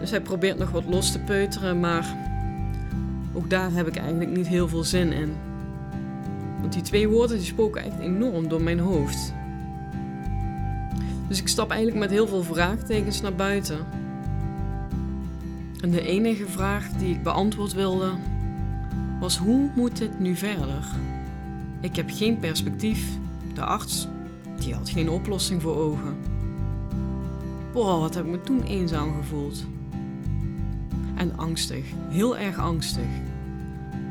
Dus 0.00 0.10
hij 0.10 0.20
probeert 0.20 0.58
nog 0.58 0.70
wat 0.70 0.84
los 0.84 1.12
te 1.12 1.18
peuteren, 1.18 1.80
maar 1.80 2.16
ook 3.32 3.50
daar 3.50 3.72
heb 3.72 3.86
ik 3.86 3.96
eigenlijk 3.96 4.36
niet 4.36 4.46
heel 4.48 4.68
veel 4.68 4.84
zin 4.84 5.12
in. 5.12 5.32
Want 6.60 6.72
die 6.72 6.82
twee 6.82 7.08
woorden 7.08 7.36
die 7.36 7.46
spoken 7.46 7.84
echt 7.84 7.98
enorm 7.98 8.48
door 8.48 8.62
mijn 8.62 8.78
hoofd. 8.78 9.32
Dus 11.28 11.40
ik 11.40 11.48
stap 11.48 11.70
eigenlijk 11.70 12.00
met 12.00 12.10
heel 12.10 12.26
veel 12.26 12.42
vraagtekens 12.42 13.20
naar 13.20 13.34
buiten. 13.34 13.78
En 15.80 15.90
de 15.90 16.02
enige 16.02 16.46
vraag 16.46 16.88
die 16.88 17.14
ik 17.14 17.22
beantwoord 17.22 17.72
wilde 17.72 18.10
was 19.20 19.36
hoe 19.36 19.70
moet 19.74 19.96
dit 19.96 20.18
nu 20.18 20.36
verder? 20.36 20.84
Ik 21.80 21.96
heb 21.96 22.10
geen 22.12 22.38
perspectief. 22.38 23.08
De 23.54 23.64
arts 23.64 24.08
die 24.60 24.74
had 24.74 24.88
geen 24.88 25.10
oplossing 25.10 25.62
voor 25.62 25.76
ogen. 25.76 26.16
Boah, 27.72 28.00
wat 28.00 28.14
heb 28.14 28.24
ik 28.24 28.30
me 28.30 28.40
toen 28.40 28.62
eenzaam 28.62 29.14
gevoeld. 29.14 29.64
En 31.14 31.36
angstig, 31.36 31.84
heel 32.08 32.38
erg 32.38 32.58
angstig. 32.58 33.08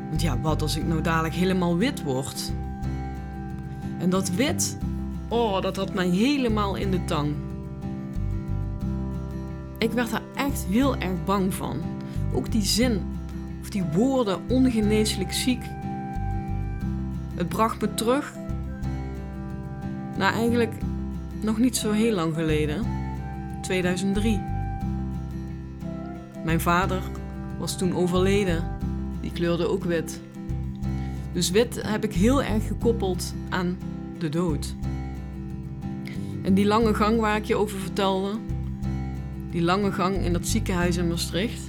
Want 0.08 0.22
ja, 0.22 0.40
wat 0.40 0.62
als 0.62 0.76
ik 0.76 0.86
nou 0.86 1.00
dadelijk 1.00 1.34
helemaal 1.34 1.76
wit 1.76 2.02
word? 2.02 2.52
En 3.98 4.10
dat 4.10 4.30
wit, 4.30 4.78
oh, 5.28 5.62
dat 5.62 5.76
had 5.76 5.94
mij 5.94 6.08
helemaal 6.08 6.74
in 6.74 6.90
de 6.90 7.04
tang. 7.04 7.34
Ik 9.78 9.92
werd 9.92 10.12
er 10.12 10.22
echt 10.34 10.64
heel 10.64 10.96
erg 10.96 11.24
bang 11.24 11.54
van. 11.54 11.80
Ook 12.34 12.52
die 12.52 12.62
zin, 12.62 13.00
of 13.60 13.70
die 13.70 13.84
woorden 13.92 14.40
ongeneeslijk 14.48 15.32
ziek. 15.32 15.62
Het 17.34 17.48
bracht 17.48 17.80
me 17.80 17.94
terug 17.94 18.34
naar 20.20 20.32
eigenlijk 20.32 20.74
nog 21.40 21.58
niet 21.58 21.76
zo 21.76 21.90
heel 21.90 22.14
lang 22.14 22.34
geleden, 22.34 22.86
2003. 23.62 24.40
Mijn 26.44 26.60
vader 26.60 27.02
was 27.58 27.78
toen 27.78 27.94
overleden. 27.94 28.64
Die 29.20 29.32
kleurde 29.32 29.68
ook 29.68 29.84
wit. 29.84 30.20
Dus 31.32 31.50
wit 31.50 31.82
heb 31.82 32.04
ik 32.04 32.12
heel 32.12 32.42
erg 32.42 32.66
gekoppeld 32.66 33.34
aan 33.48 33.78
de 34.18 34.28
dood. 34.28 34.74
En 36.42 36.54
die 36.54 36.66
lange 36.66 36.94
gang 36.94 37.20
waar 37.20 37.36
ik 37.36 37.44
je 37.44 37.56
over 37.56 37.78
vertelde, 37.78 38.38
die 39.50 39.62
lange 39.62 39.92
gang 39.92 40.16
in 40.16 40.32
dat 40.32 40.46
ziekenhuis 40.46 40.96
in 40.96 41.08
Maastricht, 41.08 41.62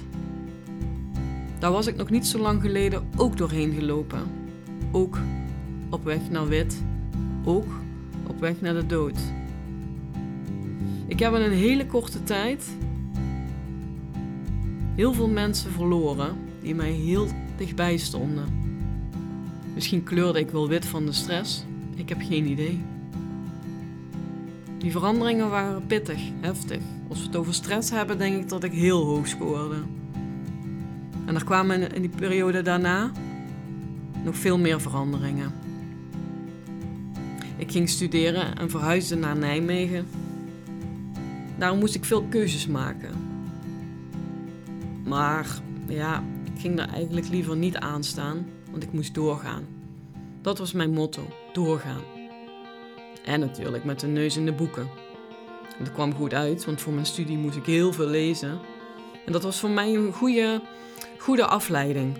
daar 1.58 1.72
was 1.72 1.86
ik 1.86 1.96
nog 1.96 2.10
niet 2.10 2.26
zo 2.26 2.38
lang 2.38 2.60
geleden 2.60 3.08
ook 3.16 3.36
doorheen 3.36 3.72
gelopen. 3.72 4.22
Ook 4.90 5.18
op 5.90 6.04
weg 6.04 6.30
naar 6.30 6.48
wit, 6.48 6.82
ook 7.44 7.81
op 8.32 8.40
weg 8.40 8.60
naar 8.60 8.74
de 8.74 8.86
dood. 8.86 9.18
Ik 11.06 11.18
heb 11.18 11.34
in 11.34 11.40
een 11.40 11.50
hele 11.50 11.86
korte 11.86 12.22
tijd 12.22 12.76
heel 14.94 15.12
veel 15.12 15.28
mensen 15.28 15.70
verloren 15.70 16.36
die 16.62 16.74
mij 16.74 16.90
heel 16.90 17.26
dichtbij 17.56 17.96
stonden. 17.96 18.44
Misschien 19.74 20.02
kleurde 20.02 20.38
ik 20.38 20.50
wel 20.50 20.68
wit 20.68 20.86
van 20.86 21.06
de 21.06 21.12
stress, 21.12 21.64
ik 21.94 22.08
heb 22.08 22.20
geen 22.20 22.46
idee. 22.46 22.82
Die 24.78 24.90
veranderingen 24.90 25.50
waren 25.50 25.86
pittig, 25.86 26.20
heftig. 26.40 26.80
Als 27.08 27.18
we 27.18 27.26
het 27.26 27.36
over 27.36 27.54
stress 27.54 27.90
hebben, 27.90 28.18
denk 28.18 28.42
ik 28.42 28.48
dat 28.48 28.64
ik 28.64 28.72
heel 28.72 29.04
hoog 29.04 29.28
scoorde. 29.28 29.76
En 31.26 31.34
er 31.34 31.44
kwamen 31.44 31.94
in 31.94 32.00
die 32.00 32.10
periode 32.16 32.62
daarna 32.62 33.10
nog 34.24 34.36
veel 34.36 34.58
meer 34.58 34.80
veranderingen. 34.80 35.61
Ik 37.62 37.70
ging 37.70 37.88
studeren 37.88 38.58
en 38.58 38.70
verhuisde 38.70 39.16
naar 39.16 39.36
Nijmegen. 39.36 40.06
Daarom 41.58 41.78
moest 41.78 41.94
ik 41.94 42.04
veel 42.04 42.22
keuzes 42.22 42.66
maken. 42.66 43.14
Maar 45.04 45.46
ja, 45.88 46.24
ik 46.44 46.60
ging 46.60 46.78
er 46.78 46.88
eigenlijk 46.88 47.28
liever 47.28 47.56
niet 47.56 47.76
aan 47.76 48.04
staan, 48.04 48.46
want 48.70 48.82
ik 48.82 48.92
moest 48.92 49.14
doorgaan. 49.14 49.66
Dat 50.40 50.58
was 50.58 50.72
mijn 50.72 50.92
motto: 50.92 51.22
doorgaan. 51.52 52.02
En 53.24 53.40
natuurlijk 53.40 53.84
met 53.84 54.00
de 54.00 54.06
neus 54.06 54.36
in 54.36 54.44
de 54.44 54.52
boeken. 54.52 54.88
En 55.78 55.84
dat 55.84 55.92
kwam 55.92 56.14
goed 56.14 56.34
uit, 56.34 56.64
want 56.64 56.80
voor 56.80 56.92
mijn 56.92 57.06
studie 57.06 57.38
moest 57.38 57.56
ik 57.56 57.66
heel 57.66 57.92
veel 57.92 58.08
lezen. 58.08 58.58
En 59.26 59.32
dat 59.32 59.42
was 59.42 59.60
voor 59.60 59.70
mij 59.70 59.94
een 59.94 60.12
goede, 60.12 60.60
goede 61.18 61.46
afleiding. 61.46 62.18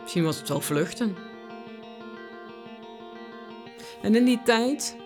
Misschien 0.00 0.24
was 0.24 0.38
het 0.38 0.48
wel 0.48 0.60
vluchten. 0.60 1.16
En 4.04 4.14
in 4.14 4.24
die 4.24 4.42
tijd, 4.42 4.96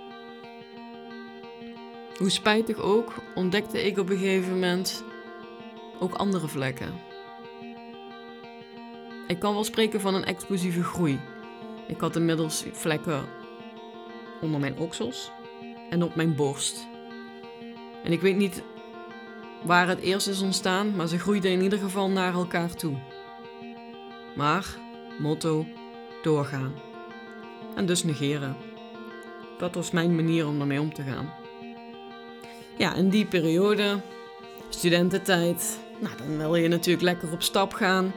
hoe 2.17 2.31
spijtig 2.31 2.77
ook, 2.77 3.13
ontdekte 3.35 3.87
ik 3.87 3.99
op 3.99 4.11
een 4.11 4.19
gegeven 4.19 4.53
moment 4.53 5.05
ook 5.99 6.15
andere 6.15 6.49
vlekken. 6.49 6.93
Ik 9.27 9.39
kan 9.39 9.55
wel 9.55 9.65
spreken 9.65 10.01
van 10.01 10.15
een 10.15 10.25
explosieve 10.25 10.83
groei. 10.83 11.21
Ik 11.87 12.01
had 12.01 12.17
inmiddels 12.17 12.65
vlekken 12.73 13.25
onder 14.41 14.61
mijn 14.61 14.79
oksels 14.79 15.31
en 15.91 16.03
op 16.03 16.15
mijn 16.15 16.35
borst. 16.35 16.87
En 18.05 18.13
ik 18.13 18.21
weet 18.21 18.37
niet 18.37 18.63
waar 19.65 19.89
het 19.89 20.01
eerst 20.01 20.29
is 20.29 20.41
ontstaan, 20.41 20.97
maar 20.97 21.09
ze 21.09 21.19
groeiden 21.19 21.51
in 21.51 21.63
ieder 21.63 21.79
geval 21.79 22.11
naar 22.11 22.35
elkaar 22.35 22.75
toe. 22.75 22.97
Maar, 24.37 24.77
motto, 25.19 25.67
doorgaan. 26.23 26.75
En 27.75 27.87
dus 27.87 28.05
negeren. 28.05 28.68
Dat 29.59 29.75
was 29.75 29.91
mijn 29.91 30.15
manier 30.15 30.47
om 30.47 30.61
ermee 30.61 30.81
om 30.81 30.95
te 30.95 31.03
gaan. 31.03 31.33
Ja, 32.77 32.95
in 32.95 33.09
die 33.09 33.27
periode, 33.27 34.01
studententijd, 34.69 35.81
nou, 36.01 36.17
dan 36.17 36.37
wil 36.37 36.55
je 36.55 36.69
natuurlijk 36.69 37.05
lekker 37.05 37.33
op 37.33 37.43
stap 37.43 37.73
gaan. 37.73 38.13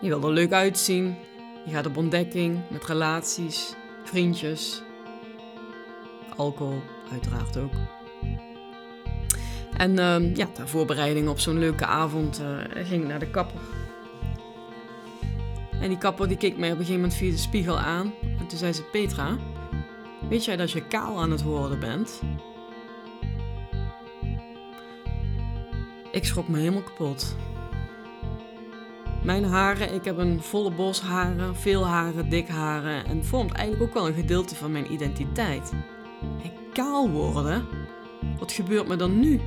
Je 0.00 0.08
wil 0.08 0.22
er 0.22 0.32
leuk 0.32 0.52
uitzien. 0.52 1.16
Je 1.64 1.70
gaat 1.70 1.86
op 1.86 1.96
ontdekking 1.96 2.60
met 2.68 2.84
relaties, 2.84 3.74
vriendjes, 4.04 4.82
alcohol 6.36 6.82
uiteraard 7.12 7.56
ook. 7.56 7.72
En 9.76 9.90
uh, 9.90 10.36
ja, 10.36 10.46
ter 10.46 10.68
voorbereiding 10.68 11.28
op 11.28 11.38
zo'n 11.38 11.58
leuke 11.58 11.86
avond 11.86 12.40
uh, 12.40 12.84
ging 12.86 13.02
ik 13.02 13.08
naar 13.08 13.18
de 13.18 13.30
kapper. 13.30 13.60
En 15.80 15.88
die 15.88 15.98
kapper 15.98 16.28
die 16.28 16.36
keek 16.36 16.56
mij 16.56 16.72
op 16.72 16.78
een 16.78 16.84
gegeven 16.84 17.00
moment 17.00 17.18
via 17.18 17.30
de 17.30 17.36
spiegel 17.36 17.78
aan. 17.78 18.12
En 18.38 18.46
toen 18.46 18.58
zei 18.58 18.72
ze, 18.72 18.82
Petra, 18.82 19.38
weet 20.30 20.44
jij 20.44 20.56
dat 20.56 20.70
je 20.70 20.86
kaal 20.86 21.20
aan 21.20 21.30
het 21.30 21.42
worden 21.42 21.80
bent? 21.80 22.20
Ik 26.12 26.24
schrok 26.24 26.48
me 26.48 26.58
helemaal 26.58 26.82
kapot. 26.82 27.36
Mijn 29.22 29.44
haren, 29.44 29.94
ik 29.94 30.04
heb 30.04 30.16
een 30.16 30.42
volle 30.42 30.70
bos 30.70 31.00
haren, 31.00 31.56
veel 31.56 31.86
haren, 31.86 32.28
dik 32.28 32.48
haren 32.48 33.04
en 33.04 33.24
vormt 33.24 33.52
eigenlijk 33.52 33.88
ook 33.88 33.94
wel 33.94 34.06
een 34.06 34.14
gedeelte 34.14 34.54
van 34.54 34.72
mijn 34.72 34.92
identiteit. 34.92 35.72
En 36.42 36.52
kaal 36.72 37.10
worden? 37.10 37.66
Wat 38.38 38.52
gebeurt 38.52 38.88
me 38.88 38.96
dan 38.96 39.20
nu? 39.20 39.40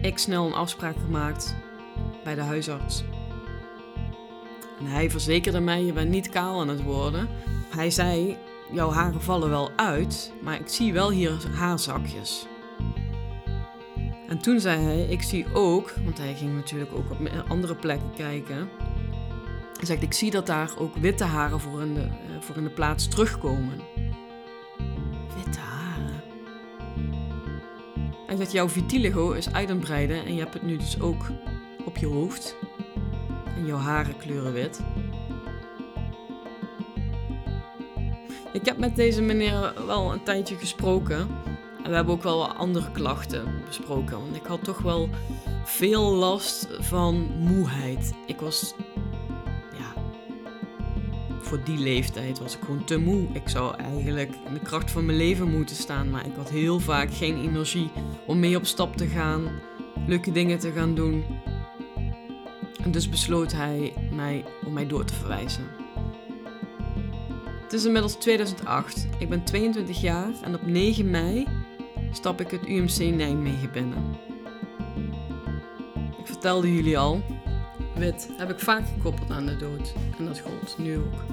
Ik 0.00 0.18
snel 0.18 0.46
een 0.46 0.54
afspraak 0.54 0.96
gemaakt 1.04 1.56
bij 2.24 2.34
de 2.34 2.40
huisarts. 2.40 3.04
En 4.78 4.86
hij 4.86 5.10
verzekerde 5.10 5.60
mij: 5.60 5.84
je 5.84 5.92
bent 5.92 6.10
niet 6.10 6.28
kaal 6.28 6.60
aan 6.60 6.68
het 6.68 6.82
worden. 6.82 7.28
Hij 7.74 7.90
zei: 7.90 8.36
jouw 8.72 8.90
haren 8.90 9.20
vallen 9.20 9.50
wel 9.50 9.70
uit, 9.76 10.32
maar 10.42 10.60
ik 10.60 10.68
zie 10.68 10.92
wel 10.92 11.10
hier 11.10 11.32
haarzakjes. 11.54 12.46
En 14.28 14.38
toen 14.38 14.60
zei 14.60 14.82
hij: 14.82 15.04
Ik 15.04 15.22
zie 15.22 15.46
ook, 15.52 15.94
want 16.04 16.18
hij 16.18 16.34
ging 16.34 16.54
natuurlijk 16.54 16.92
ook 16.94 17.10
op 17.10 17.18
andere 17.48 17.74
plekken 17.74 18.10
kijken. 18.16 18.68
Hij 19.76 19.86
zegt: 19.86 20.02
Ik 20.02 20.12
zie 20.12 20.30
dat 20.30 20.46
daar 20.46 20.70
ook 20.78 20.96
witte 20.96 21.24
haren 21.24 21.60
voor 21.60 21.82
in 21.82 21.94
de, 21.94 22.00
eh, 22.00 22.40
voor 22.40 22.56
in 22.56 22.64
de 22.64 22.70
plaats 22.70 23.08
terugkomen. 23.08 23.80
Witte 25.36 25.60
haren. 25.60 26.22
Hij 28.26 28.36
zegt: 28.36 28.52
Jouw 28.52 28.68
vitiligo 28.68 29.32
is 29.32 29.52
uit 29.52 29.68
en 29.68 30.34
je 30.34 30.40
hebt 30.40 30.54
het 30.54 30.62
nu 30.62 30.76
dus 30.76 31.00
ook 31.00 31.26
op 31.84 31.96
je 31.96 32.06
hoofd. 32.06 32.56
En 33.56 33.66
jouw 33.66 33.78
haren 33.78 34.16
kleuren 34.16 34.52
wit. 34.52 34.80
Ik 38.54 38.64
heb 38.64 38.78
met 38.78 38.96
deze 38.96 39.22
meneer 39.22 39.72
wel 39.86 40.12
een 40.12 40.22
tijdje 40.22 40.56
gesproken. 40.56 41.28
En 41.82 41.90
we 41.90 41.94
hebben 41.94 42.14
ook 42.14 42.22
wel 42.22 42.52
andere 42.52 42.90
klachten 42.90 43.44
besproken. 43.66 44.18
Want 44.20 44.36
ik 44.36 44.46
had 44.46 44.64
toch 44.64 44.78
wel 44.78 45.08
veel 45.64 46.12
last 46.12 46.68
van 46.80 47.14
moeheid. 47.38 48.14
Ik 48.26 48.40
was 48.40 48.74
voor 51.54 51.64
die 51.64 51.78
leeftijd 51.78 52.38
was 52.38 52.54
ik 52.56 52.60
gewoon 52.64 52.84
te 52.84 52.98
moe. 52.98 53.26
Ik 53.32 53.48
zou 53.48 53.76
eigenlijk 53.76 54.34
in 54.46 54.54
de 54.54 54.60
kracht 54.60 54.90
van 54.90 55.04
mijn 55.04 55.18
leven 55.18 55.50
moeten 55.50 55.76
staan, 55.76 56.10
maar 56.10 56.26
ik 56.26 56.34
had 56.36 56.50
heel 56.50 56.80
vaak 56.80 57.14
geen 57.14 57.36
energie 57.42 57.90
om 58.26 58.38
mee 58.38 58.56
op 58.56 58.66
stap 58.66 58.96
te 58.96 59.06
gaan, 59.06 59.50
leuke 60.06 60.32
dingen 60.32 60.58
te 60.58 60.72
gaan 60.72 60.94
doen. 60.94 61.24
En 62.82 62.90
dus 62.90 63.08
besloot 63.08 63.52
hij 63.52 63.92
mij 64.12 64.44
om 64.66 64.72
mij 64.72 64.86
door 64.86 65.04
te 65.04 65.14
verwijzen. 65.14 65.83
Is 67.74 67.84
inmiddels 67.84 68.14
2008. 68.14 69.06
Ik 69.18 69.28
ben 69.28 69.44
22 69.44 70.00
jaar 70.00 70.30
en 70.42 70.54
op 70.54 70.66
9 70.66 71.10
mei 71.10 71.46
stap 72.12 72.40
ik 72.40 72.50
het 72.50 72.66
UMC 72.66 72.98
Nijmegen 72.98 73.72
binnen. 73.72 74.16
Ik 76.18 76.26
vertelde 76.26 76.74
jullie 76.74 76.98
al, 76.98 77.22
wit 77.94 78.28
heb 78.36 78.50
ik 78.50 78.58
vaak 78.58 78.82
gekoppeld 78.94 79.30
aan 79.30 79.46
de 79.46 79.56
dood. 79.56 79.94
En 80.18 80.24
dat 80.24 80.40
gold 80.40 80.78
nu 80.78 80.96
ook. 80.96 81.24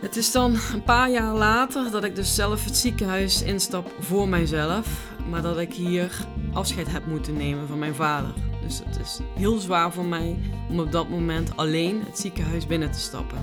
Het 0.00 0.16
is 0.16 0.32
dan 0.32 0.56
een 0.72 0.84
paar 0.84 1.10
jaar 1.10 1.34
later 1.34 1.90
dat 1.90 2.04
ik 2.04 2.16
dus 2.16 2.34
zelf 2.34 2.64
het 2.64 2.76
ziekenhuis 2.76 3.42
instap 3.42 3.94
voor 4.00 4.28
mijzelf. 4.28 5.12
Maar 5.28 5.42
dat 5.42 5.58
ik 5.58 5.72
hier 5.72 6.26
afscheid 6.52 6.92
heb 6.92 7.06
moeten 7.06 7.36
nemen 7.36 7.66
van 7.66 7.78
mijn 7.78 7.94
vader. 7.94 8.53
Dus 8.64 8.80
het 8.84 9.00
is 9.00 9.20
heel 9.34 9.58
zwaar 9.58 9.92
voor 9.92 10.04
mij 10.04 10.38
om 10.70 10.80
op 10.80 10.92
dat 10.92 11.08
moment 11.08 11.56
alleen 11.56 12.02
het 12.04 12.18
ziekenhuis 12.18 12.66
binnen 12.66 12.90
te 12.90 12.98
stappen. 12.98 13.38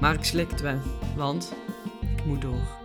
Maar 0.00 0.14
ik 0.14 0.24
slik 0.24 0.50
het 0.50 0.60
weg, 0.60 0.82
want 1.16 1.54
ik 2.16 2.24
moet 2.24 2.40
door. 2.40 2.78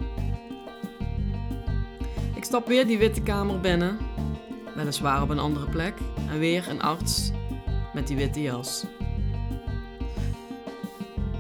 Ik 2.35 2.43
stap 2.43 2.67
weer 2.67 2.87
die 2.87 2.97
witte 2.97 3.21
kamer 3.21 3.59
binnen, 3.59 3.97
weliswaar 4.75 5.21
op 5.21 5.29
een 5.29 5.39
andere 5.39 5.69
plek, 5.69 5.93
en 6.29 6.39
weer 6.39 6.69
een 6.69 6.81
arts 6.81 7.31
met 7.93 8.07
die 8.07 8.17
witte 8.17 8.41
jas. 8.41 8.85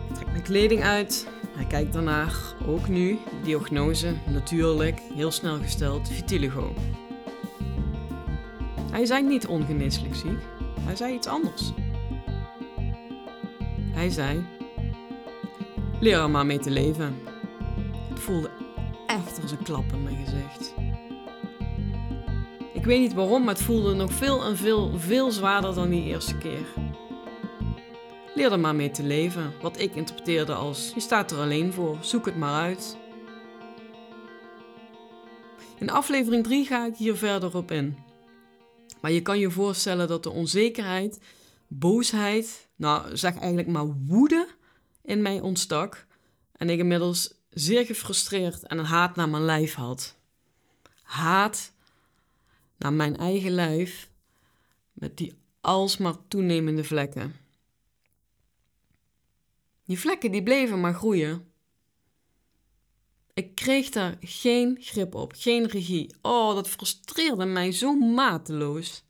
Ik 0.09 0.15
trek 0.15 0.31
mijn 0.31 0.43
kleding 0.43 0.83
uit, 0.83 1.27
hij 1.55 1.65
kijkt 1.65 1.93
daarnaar, 1.93 2.35
ook 2.67 2.87
nu, 2.87 3.19
diagnose, 3.43 4.13
natuurlijk, 4.25 5.01
heel 5.13 5.31
snel 5.31 5.57
gesteld, 5.57 6.09
vitiligo. 6.09 6.73
Hij 8.95 9.05
zei 9.05 9.23
niet 9.23 9.47
ongeneeslijk 9.47 10.15
ziek, 10.15 10.39
hij 10.79 10.95
zei 10.95 11.13
iets 11.13 11.27
anders. 11.27 11.71
Hij 13.91 14.09
zei: 14.09 14.45
Leer 15.99 16.19
er 16.19 16.29
maar 16.29 16.45
mee 16.45 16.59
te 16.59 16.69
leven. 16.69 17.15
Het 18.09 18.19
voelde 18.19 18.49
echt 19.07 19.41
als 19.41 19.51
een 19.51 19.63
klap 19.63 19.91
in 19.91 20.03
mijn 20.03 20.25
gezicht. 20.25 20.73
Ik 22.73 22.85
weet 22.85 22.99
niet 22.99 23.13
waarom, 23.13 23.43
maar 23.43 23.53
het 23.53 23.63
voelde 23.63 23.93
nog 23.93 24.13
veel 24.13 24.43
en 24.43 24.57
veel, 24.57 24.91
veel 24.97 25.31
zwaarder 25.31 25.73
dan 25.73 25.89
die 25.89 26.03
eerste 26.03 26.37
keer. 26.37 26.65
Leer 28.35 28.51
er 28.51 28.59
maar 28.59 28.75
mee 28.75 28.91
te 28.91 29.03
leven, 29.03 29.53
wat 29.61 29.79
ik 29.79 29.95
interpreteerde 29.95 30.53
als: 30.53 30.91
je 30.93 30.99
staat 30.99 31.31
er 31.31 31.39
alleen 31.39 31.73
voor, 31.73 31.97
zoek 32.01 32.25
het 32.25 32.35
maar 32.35 32.61
uit. 32.61 32.97
In 35.77 35.89
aflevering 35.89 36.43
3 36.43 36.65
ga 36.65 36.85
ik 36.85 36.95
hier 36.95 37.15
verder 37.15 37.55
op 37.57 37.71
in. 37.71 38.04
Maar 39.05 39.13
je 39.13 39.21
kan 39.21 39.39
je 39.39 39.51
voorstellen 39.51 40.07
dat 40.07 40.23
de 40.23 40.29
onzekerheid, 40.29 41.19
boosheid, 41.67 42.67
nou 42.75 43.17
zeg 43.17 43.37
eigenlijk 43.37 43.67
maar 43.67 43.85
woede 43.85 44.47
in 45.01 45.21
mij 45.21 45.39
ontstak. 45.39 46.05
En 46.51 46.69
ik 46.69 46.79
inmiddels 46.79 47.33
zeer 47.49 47.85
gefrustreerd 47.85 48.63
en 48.63 48.77
een 48.77 48.85
haat 48.85 49.15
naar 49.15 49.29
mijn 49.29 49.45
lijf 49.45 49.73
had. 49.73 50.15
Haat 51.01 51.71
naar 52.77 52.93
mijn 52.93 53.17
eigen 53.17 53.51
lijf 53.51 54.09
met 54.93 55.17
die 55.17 55.33
alsmaar 55.61 56.15
toenemende 56.27 56.83
vlekken. 56.83 57.35
Die 59.83 59.99
vlekken 59.99 60.31
die 60.31 60.43
bleven 60.43 60.79
maar 60.79 60.93
groeien. 60.93 61.51
Ik 63.35 63.55
kreeg 63.55 63.89
daar 63.89 64.17
geen 64.21 64.77
grip 64.79 65.15
op, 65.15 65.33
geen 65.35 65.67
regie. 65.67 66.15
Oh, 66.21 66.55
dat 66.55 66.69
frustreerde 66.69 67.45
mij 67.45 67.71
zo 67.71 67.95
mateloos. 67.95 69.03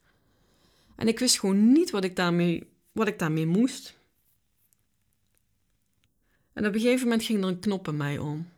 En 0.95 1.07
ik 1.07 1.19
wist 1.19 1.39
gewoon 1.39 1.71
niet 1.71 1.89
wat 1.89 2.03
ik 2.03 2.15
daarmee, 2.15 2.67
wat 2.91 3.07
ik 3.07 3.19
daarmee 3.19 3.45
moest. 3.45 3.97
En 6.53 6.65
op 6.65 6.73
een 6.73 6.79
gegeven 6.79 7.03
moment 7.03 7.23
ging 7.23 7.43
er 7.43 7.47
een 7.47 7.59
knop 7.59 7.87
in 7.87 7.97
mij 7.97 8.17
om. 8.17 8.49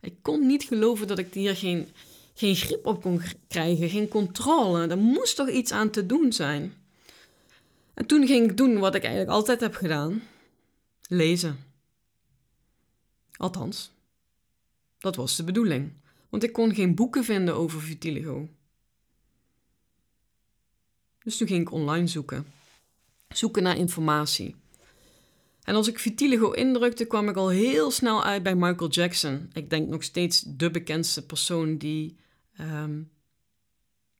Ik 0.00 0.14
kon 0.22 0.46
niet 0.46 0.62
geloven 0.62 1.06
dat 1.06 1.18
ik 1.18 1.34
hier 1.34 1.56
geen, 1.56 1.88
geen 2.34 2.56
grip 2.56 2.86
op 2.86 3.02
kon 3.02 3.22
krijgen, 3.48 3.88
geen 3.88 4.08
controle. 4.08 4.86
Er 4.86 4.98
moest 4.98 5.36
toch 5.36 5.50
iets 5.50 5.72
aan 5.72 5.90
te 5.90 6.06
doen 6.06 6.32
zijn. 6.32 6.74
En 7.94 8.06
toen 8.06 8.26
ging 8.26 8.50
ik 8.50 8.56
doen 8.56 8.78
wat 8.78 8.94
ik 8.94 9.02
eigenlijk 9.02 9.32
altijd 9.32 9.60
heb 9.60 9.74
gedaan: 9.74 10.22
lezen. 11.08 11.58
Althans, 13.36 13.90
dat 15.00 15.16
was 15.16 15.36
de 15.36 15.44
bedoeling, 15.44 15.92
want 16.28 16.42
ik 16.42 16.52
kon 16.52 16.74
geen 16.74 16.94
boeken 16.94 17.24
vinden 17.24 17.54
over 17.54 17.80
vitiligo. 17.80 18.48
Dus 21.22 21.36
toen 21.36 21.46
ging 21.46 21.60
ik 21.60 21.72
online 21.72 22.06
zoeken. 22.06 22.46
Zoeken 23.28 23.62
naar 23.62 23.76
informatie. 23.76 24.54
En 25.62 25.74
als 25.74 25.88
ik 25.88 25.98
vitiligo 25.98 26.50
indrukte, 26.50 27.04
kwam 27.04 27.28
ik 27.28 27.36
al 27.36 27.48
heel 27.48 27.90
snel 27.90 28.24
uit 28.24 28.42
bij 28.42 28.54
Michael 28.54 28.90
Jackson. 28.90 29.50
Ik 29.52 29.70
denk 29.70 29.88
nog 29.88 30.02
steeds 30.02 30.42
de 30.46 30.70
bekendste 30.70 31.26
persoon 31.26 31.76
die 31.76 32.16
um, 32.60 33.10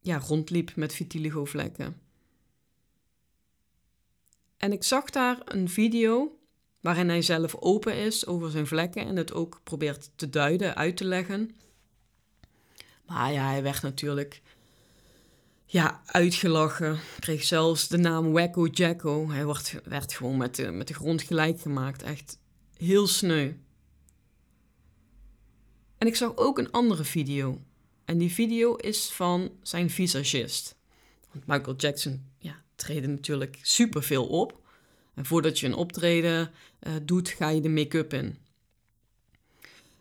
ja, 0.00 0.18
rondliep 0.18 0.76
met 0.76 0.94
vitiligo 0.94 1.44
vlekken. 1.44 2.00
En 4.56 4.72
ik 4.72 4.84
zag 4.84 5.10
daar 5.10 5.40
een 5.44 5.68
video 5.68 6.39
waarin 6.80 7.08
hij 7.08 7.22
zelf 7.22 7.54
open 7.54 7.94
is 7.94 8.26
over 8.26 8.50
zijn 8.50 8.66
vlekken 8.66 9.06
en 9.06 9.16
het 9.16 9.32
ook 9.32 9.60
probeert 9.64 10.10
te 10.14 10.30
duiden, 10.30 10.76
uit 10.76 10.96
te 10.96 11.04
leggen. 11.04 11.50
Maar 13.06 13.32
ja, 13.32 13.46
hij 13.46 13.62
werd 13.62 13.82
natuurlijk 13.82 14.42
ja, 15.64 16.02
uitgelachen. 16.06 16.98
Kreeg 17.18 17.44
zelfs 17.44 17.88
de 17.88 17.96
naam 17.96 18.32
Wacko 18.32 18.66
Jacko. 18.66 19.30
Hij 19.30 19.46
werd, 19.46 19.74
werd 19.84 20.12
gewoon 20.12 20.36
met 20.36 20.56
de, 20.56 20.70
met 20.70 20.88
de 20.88 20.94
grond 20.94 21.22
gelijk 21.22 21.60
gemaakt. 21.60 22.02
Echt 22.02 22.38
heel 22.76 23.06
sneu. 23.06 23.52
En 25.98 26.06
ik 26.06 26.16
zag 26.16 26.36
ook 26.36 26.58
een 26.58 26.70
andere 26.70 27.04
video. 27.04 27.60
En 28.04 28.18
die 28.18 28.32
video 28.32 28.74
is 28.74 29.10
van 29.10 29.50
zijn 29.62 29.90
visagist. 29.90 30.76
Want 31.32 31.46
Michael 31.46 31.76
Jackson 31.76 32.24
ja, 32.38 32.62
treedde 32.74 33.08
natuurlijk 33.08 33.58
superveel 33.62 34.26
op. 34.26 34.60
En 35.14 35.24
voordat 35.26 35.58
je 35.58 35.66
een 35.66 35.74
optreden 35.74 36.50
uh, 36.80 36.92
doet, 37.02 37.28
ga 37.28 37.48
je 37.48 37.60
de 37.60 37.68
make-up 37.68 38.12
in. 38.12 38.36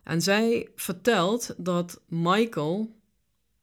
En 0.03 0.21
zij 0.21 0.69
vertelt 0.75 1.53
dat 1.57 2.01
Michael 2.07 2.95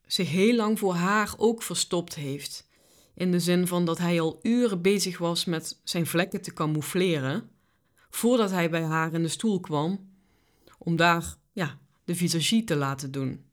zich 0.05 0.29
heel 0.29 0.55
lang 0.55 0.79
voor 0.79 0.93
haar 0.93 1.33
ook 1.37 1.63
verstopt 1.63 2.15
heeft. 2.15 2.69
In 3.13 3.31
de 3.31 3.39
zin 3.39 3.67
van 3.67 3.85
dat 3.85 3.97
hij 3.97 4.21
al 4.21 4.39
uren 4.41 4.81
bezig 4.81 5.17
was 5.17 5.45
met 5.45 5.79
zijn 5.83 6.05
vlekken 6.05 6.41
te 6.41 6.53
camoufleren. 6.53 7.49
Voordat 8.09 8.51
hij 8.51 8.69
bij 8.69 8.81
haar 8.81 9.13
in 9.13 9.21
de 9.21 9.27
stoel 9.27 9.59
kwam. 9.59 10.09
Om 10.77 10.95
daar 10.95 11.35
ja, 11.51 11.77
de 12.03 12.15
visagie 12.15 12.63
te 12.63 12.75
laten 12.75 13.11
doen. 13.11 13.45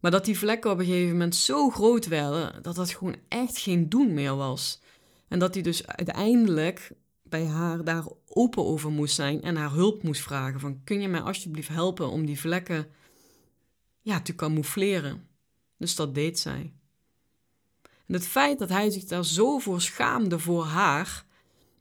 Maar 0.00 0.10
dat 0.10 0.24
die 0.24 0.38
vlekken 0.38 0.70
op 0.70 0.78
een 0.78 0.84
gegeven 0.84 1.12
moment 1.12 1.34
zo 1.34 1.70
groot 1.70 2.06
werden. 2.06 2.62
dat 2.62 2.74
dat 2.74 2.90
gewoon 2.90 3.16
echt 3.28 3.58
geen 3.58 3.88
doen 3.88 4.14
meer 4.14 4.36
was. 4.36 4.80
En 5.28 5.38
dat 5.38 5.54
hij 5.54 5.62
dus 5.62 5.86
uiteindelijk 5.86 6.92
bij 7.28 7.46
haar 7.46 7.84
daar 7.84 8.04
open 8.28 8.64
over 8.64 8.90
moest 8.90 9.14
zijn 9.14 9.42
en 9.42 9.56
haar 9.56 9.70
hulp 9.70 10.02
moest 10.02 10.22
vragen. 10.22 10.60
Van 10.60 10.84
kun 10.84 11.00
je 11.00 11.08
mij 11.08 11.20
alsjeblieft 11.20 11.68
helpen 11.68 12.08
om 12.08 12.26
die 12.26 12.40
vlekken 12.40 12.86
ja, 14.00 14.20
te 14.20 14.34
camoufleren? 14.34 15.28
Dus 15.76 15.94
dat 15.94 16.14
deed 16.14 16.38
zij. 16.38 16.72
En 18.06 18.14
het 18.14 18.26
feit 18.26 18.58
dat 18.58 18.68
hij 18.68 18.90
zich 18.90 19.04
daar 19.04 19.24
zo 19.24 19.58
voor 19.58 19.80
schaamde 19.80 20.38
voor 20.38 20.64
haar 20.64 21.26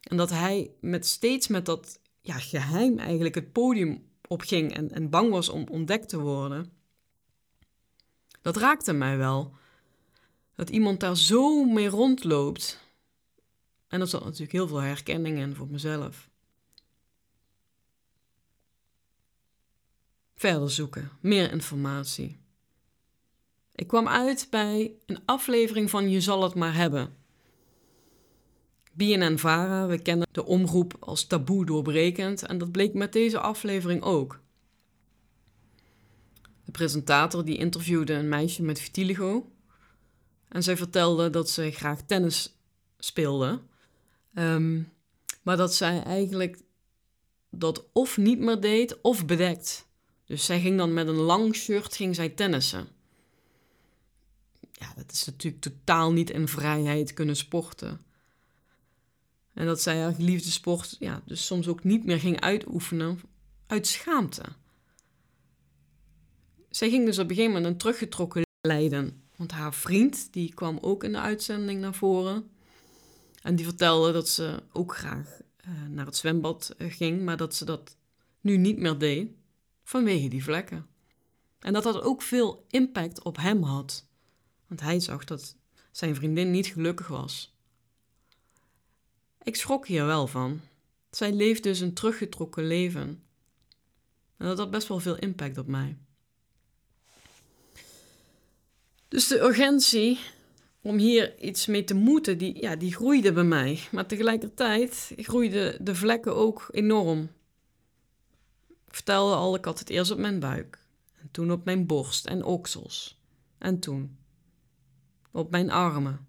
en 0.02 0.18
dat 0.18 0.30
hij 0.30 0.72
met 0.80 1.06
steeds 1.06 1.48
met 1.48 1.66
dat 1.66 2.00
ja, 2.22 2.40
geheim 2.40 3.00
eigenlijk 3.00 3.36
het 3.36 3.52
podium 3.52 4.04
opging 4.28 4.74
en, 4.74 4.92
en 4.92 5.10
bang 5.10 5.30
was 5.30 5.50
om 5.50 5.68
ontdekt 5.68 6.10
te 6.10 6.20
worden, 6.20 6.72
dat 8.42 8.58
raakte 8.58 8.94
mij 8.94 9.18
wel. 9.18 9.54
Dat 10.56 10.70
iemand 10.70 11.00
daar 11.00 11.18
zo 11.18 11.64
mee 11.64 11.88
rondloopt 11.88 12.83
en 13.94 14.02
er 14.02 14.08
zat 14.08 14.24
natuurlijk 14.24 14.52
heel 14.52 14.68
veel 14.68 14.82
herkenning 14.82 15.38
in 15.38 15.56
voor 15.56 15.68
mezelf. 15.68 16.30
Verder 20.36 20.72
zoeken, 20.72 21.12
meer 21.20 21.52
informatie. 21.52 22.40
Ik 23.76 23.88
kwam 23.88 24.08
uit 24.08 24.48
bij 24.50 24.92
een 25.06 25.20
aflevering 25.26 25.90
van 25.90 26.10
Je 26.10 26.22
zal 26.22 26.44
het 26.44 26.56
maar 26.56 26.74
hebben. 26.74 27.16
BNN 28.92 29.38
Vara, 29.38 29.88
we 29.88 30.02
kennen 30.02 30.28
de 30.32 30.46
omroep 30.46 30.96
als 31.00 31.28
taboe 31.28 31.66
doorbrekend 31.66 32.44
en 32.44 32.58
dat 32.58 32.72
bleek 32.72 32.94
met 32.94 33.14
deze 33.14 33.40
aflevering 33.40 34.02
ook. 34.02 34.40
De 36.66 36.72
presentator 36.72 37.46
die 37.46 37.58
interviewde 37.58 38.14
een 38.14 38.30
meisje 38.30 38.64
met 38.64 38.80
vitiligo 38.80 39.52
en 40.48 40.64
zij 40.64 40.78
vertelde 40.78 41.30
dat 41.30 41.50
ze 41.50 41.72
graag 41.72 42.02
tennis 42.02 42.58
speelde 42.98 43.72
Um, 44.34 44.92
Maar 45.42 45.58
dat 45.58 45.76
zij 45.76 46.04
eigenlijk 46.04 46.62
dat 47.50 47.86
of 47.92 48.18
niet 48.18 48.40
meer 48.40 48.60
deed 48.60 49.02
of 49.02 49.26
bedekt. 49.26 49.88
Dus 50.26 50.46
zij 50.46 50.60
ging 50.60 50.78
dan 50.78 50.94
met 50.94 51.08
een 51.08 51.16
lang 51.16 51.56
shirt 51.56 51.96
ging 51.96 52.16
zij 52.16 52.30
tennissen. 52.30 52.88
Ja, 54.72 54.94
dat 54.96 55.12
is 55.12 55.26
natuurlijk 55.26 55.64
totaal 55.64 56.12
niet 56.14 56.30
in 56.30 56.48
vrijheid 56.48 57.14
kunnen 57.14 57.36
sporten. 57.36 58.06
En 59.54 59.66
dat 59.66 59.82
zij 59.82 60.02
haar 60.02 60.14
geliefde 60.14 60.52
sport 60.52 60.96
ja, 61.00 61.22
dus 61.26 61.46
soms 61.46 61.68
ook 61.68 61.84
niet 61.84 62.06
meer 62.06 62.20
ging 62.20 62.42
uitoefenen 62.42 63.22
uit 63.68 63.88
schaamte. 63.88 64.44
Zij 66.70 66.90
ging 66.90 67.06
dus 67.06 67.20
op 67.20 67.30
een 67.30 67.36
gegeven 67.36 67.54
moment 67.54 67.72
een 67.72 67.78
teruggetrokken 67.78 68.42
lijden. 68.62 69.22
Want 69.36 69.52
haar 69.52 69.74
vriend, 69.74 70.34
die 70.34 70.54
kwam 70.54 70.78
ook 70.82 71.04
in 71.04 71.12
de 71.12 71.20
uitzending 71.20 71.82
naar 71.82 71.94
voren. 71.94 72.50
En 73.44 73.56
die 73.56 73.66
vertelde 73.66 74.12
dat 74.12 74.30
ze 74.30 74.64
ook 74.72 74.96
graag 74.96 75.40
uh, 75.68 75.88
naar 75.90 76.06
het 76.06 76.16
zwembad 76.16 76.76
uh, 76.78 76.94
ging, 76.94 77.22
maar 77.22 77.38
dat 77.38 77.56
ze 77.56 77.66
dat 77.66 77.98
nu 78.42 78.58
niet 78.58 78.78
meer 78.78 78.98
deed 78.98 79.32
vanwege 79.84 80.28
die 80.28 80.44
vlekken. 80.44 80.88
En 81.60 81.74
dat 81.74 81.84
dat 81.84 82.02
ook 82.02 82.22
veel 82.22 82.66
impact 82.70 83.24
op 83.24 83.38
hem 83.38 83.64
had. 83.64 84.06
Want 84.68 84.82
hij 84.82 85.00
zag 85.00 85.24
dat 85.24 85.56
zijn 85.92 86.16
vriendin 86.16 86.52
niet 86.52 86.68
gelukkig 86.68 87.08
was. 87.08 87.58
Ik 89.44 89.56
schrok 89.56 89.88
hier 89.88 90.06
wel 90.06 90.28
van. 90.28 90.62
Zij 91.12 91.34
leeft 91.34 91.64
dus 91.64 91.80
een 91.80 91.94
teruggetrokken 91.94 92.68
leven. 92.68 93.24
En 94.38 94.46
dat 94.46 94.58
had 94.58 94.72
best 94.72 94.88
wel 94.88 95.00
veel 95.00 95.18
impact 95.18 95.58
op 95.58 95.68
mij. 95.68 95.98
Dus 99.08 99.28
de 99.28 99.40
urgentie 99.40 100.20
om 100.84 100.98
hier 100.98 101.40
iets 101.40 101.66
mee 101.66 101.84
te 101.84 101.94
moeten, 101.94 102.38
die, 102.38 102.62
ja, 102.62 102.76
die 102.76 102.94
groeide 102.94 103.34
bij 103.34 103.44
mij. 103.44 103.80
Maar 103.92 104.06
tegelijkertijd 104.06 105.14
groeiden 105.18 105.86
de 105.86 105.96
vlekken 105.96 106.36
ook 106.36 106.68
enorm. 106.72 107.30
Ik 108.68 108.94
vertelde 108.94 109.36
al, 109.36 109.56
ik 109.56 109.66
had 109.66 109.80
het 109.80 109.90
eerst 109.90 110.12
op 110.12 110.18
mijn 110.18 110.40
buik. 110.40 110.80
En 111.22 111.32
toen 111.32 111.52
op 111.52 111.66
mijn 111.66 111.86
borst 111.86 112.26
en 112.26 112.44
oksels. 112.44 113.22
En 113.58 113.80
toen 113.80 114.18
op 115.32 115.52
mijn 115.52 115.72
armen. 115.72 116.26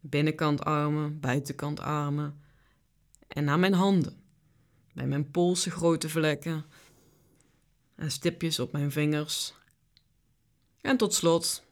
Binnenkant 0.00 0.64
armen, 0.64 1.20
buitenkant 1.20 1.80
armen. 1.80 2.40
En 3.28 3.44
naar 3.44 3.58
mijn 3.58 3.74
handen. 3.74 4.22
Bij 4.94 5.06
mijn 5.06 5.30
polsen 5.30 5.72
grote 5.72 6.08
vlekken. 6.08 6.64
En 7.94 8.10
stipjes 8.10 8.58
op 8.58 8.72
mijn 8.72 8.92
vingers. 8.92 9.54
En 10.80 10.96
tot 10.96 11.14
slot 11.14 11.62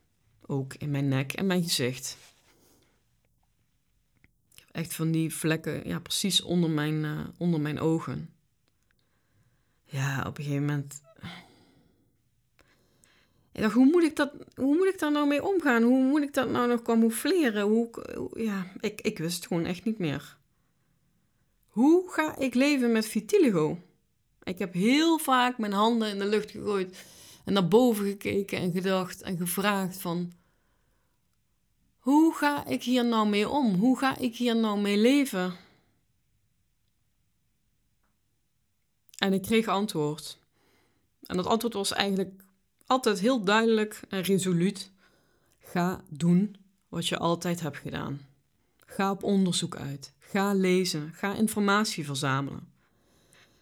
ook 0.53 0.75
in 0.75 0.91
mijn 0.91 1.09
nek 1.09 1.33
en 1.33 1.47
mijn 1.47 1.63
gezicht. 1.63 2.17
Ik 4.55 4.59
heb 4.59 4.69
echt 4.73 4.95
van 4.95 5.11
die 5.11 5.35
vlekken, 5.35 5.89
ja, 5.89 6.01
precies 6.01 6.43
onder 6.43 6.71
mijn, 6.71 7.05
uh, 7.05 7.21
onder 7.39 7.61
mijn 7.61 7.81
ogen. 7.81 8.31
Ja, 9.85 10.19
op 10.27 10.39
een 10.39 10.45
gegeven 10.45 10.67
moment. 10.67 11.01
Ik 13.53 13.61
dacht, 13.61 13.75
hoe 13.75 13.91
moet 13.91 14.03
ik, 14.03 14.17
dat, 14.17 14.33
hoe 14.55 14.77
moet 14.77 14.89
ik 14.89 14.99
daar 14.99 15.13
nou 15.13 15.27
mee 15.27 15.45
omgaan? 15.45 15.83
Hoe 15.83 16.05
moet 16.05 16.23
ik 16.23 16.35
dat 16.35 16.51
nou 16.51 16.69
nog 16.69 16.83
camoufleren? 16.83 17.63
Hoe, 17.63 17.91
ja, 18.35 18.73
ik, 18.81 19.01
ik 19.01 19.19
wist 19.19 19.37
het 19.37 19.47
gewoon 19.47 19.65
echt 19.65 19.85
niet 19.85 19.99
meer. 19.99 20.37
Hoe 21.67 22.11
ga 22.11 22.39
ik 22.39 22.55
leven 22.55 22.93
met 22.93 23.07
vitiligo? 23.07 23.79
Ik 24.43 24.59
heb 24.59 24.73
heel 24.73 25.19
vaak 25.19 25.59
mijn 25.59 25.73
handen 25.73 26.09
in 26.09 26.19
de 26.19 26.27
lucht 26.27 26.51
gegooid 26.51 27.05
en 27.45 27.53
naar 27.53 27.69
boven 27.69 28.05
gekeken 28.05 28.59
en 28.59 28.73
gedacht 28.73 29.23
en 29.23 29.37
gevraagd 29.37 29.97
van... 29.97 30.33
Hoe 32.03 32.35
ga 32.35 32.67
ik 32.67 32.83
hier 32.83 33.05
nou 33.05 33.29
mee 33.29 33.49
om? 33.49 33.75
Hoe 33.75 33.99
ga 33.99 34.19
ik 34.19 34.37
hier 34.37 34.57
nou 34.57 34.81
mee 34.81 34.99
leven? 34.99 35.53
En 39.19 39.33
ik 39.33 39.43
kreeg 39.43 39.67
antwoord. 39.67 40.39
En 41.23 41.37
dat 41.37 41.47
antwoord 41.47 41.75
was 41.75 41.93
eigenlijk 41.93 42.45
altijd 42.87 43.21
heel 43.21 43.45
duidelijk 43.45 44.01
en 44.09 44.23
resoluut. 44.23 44.91
Ga 45.59 46.05
doen 46.09 46.57
wat 46.89 47.09
je 47.09 47.19
altijd 47.19 47.61
hebt 47.61 47.79
gedaan. 47.79 48.21
Ga 48.87 49.11
op 49.11 49.23
onderzoek 49.23 49.77
uit. 49.77 50.13
Ga 50.19 50.55
lezen. 50.55 51.13
Ga 51.15 51.35
informatie 51.35 52.05
verzamelen. 52.05 52.73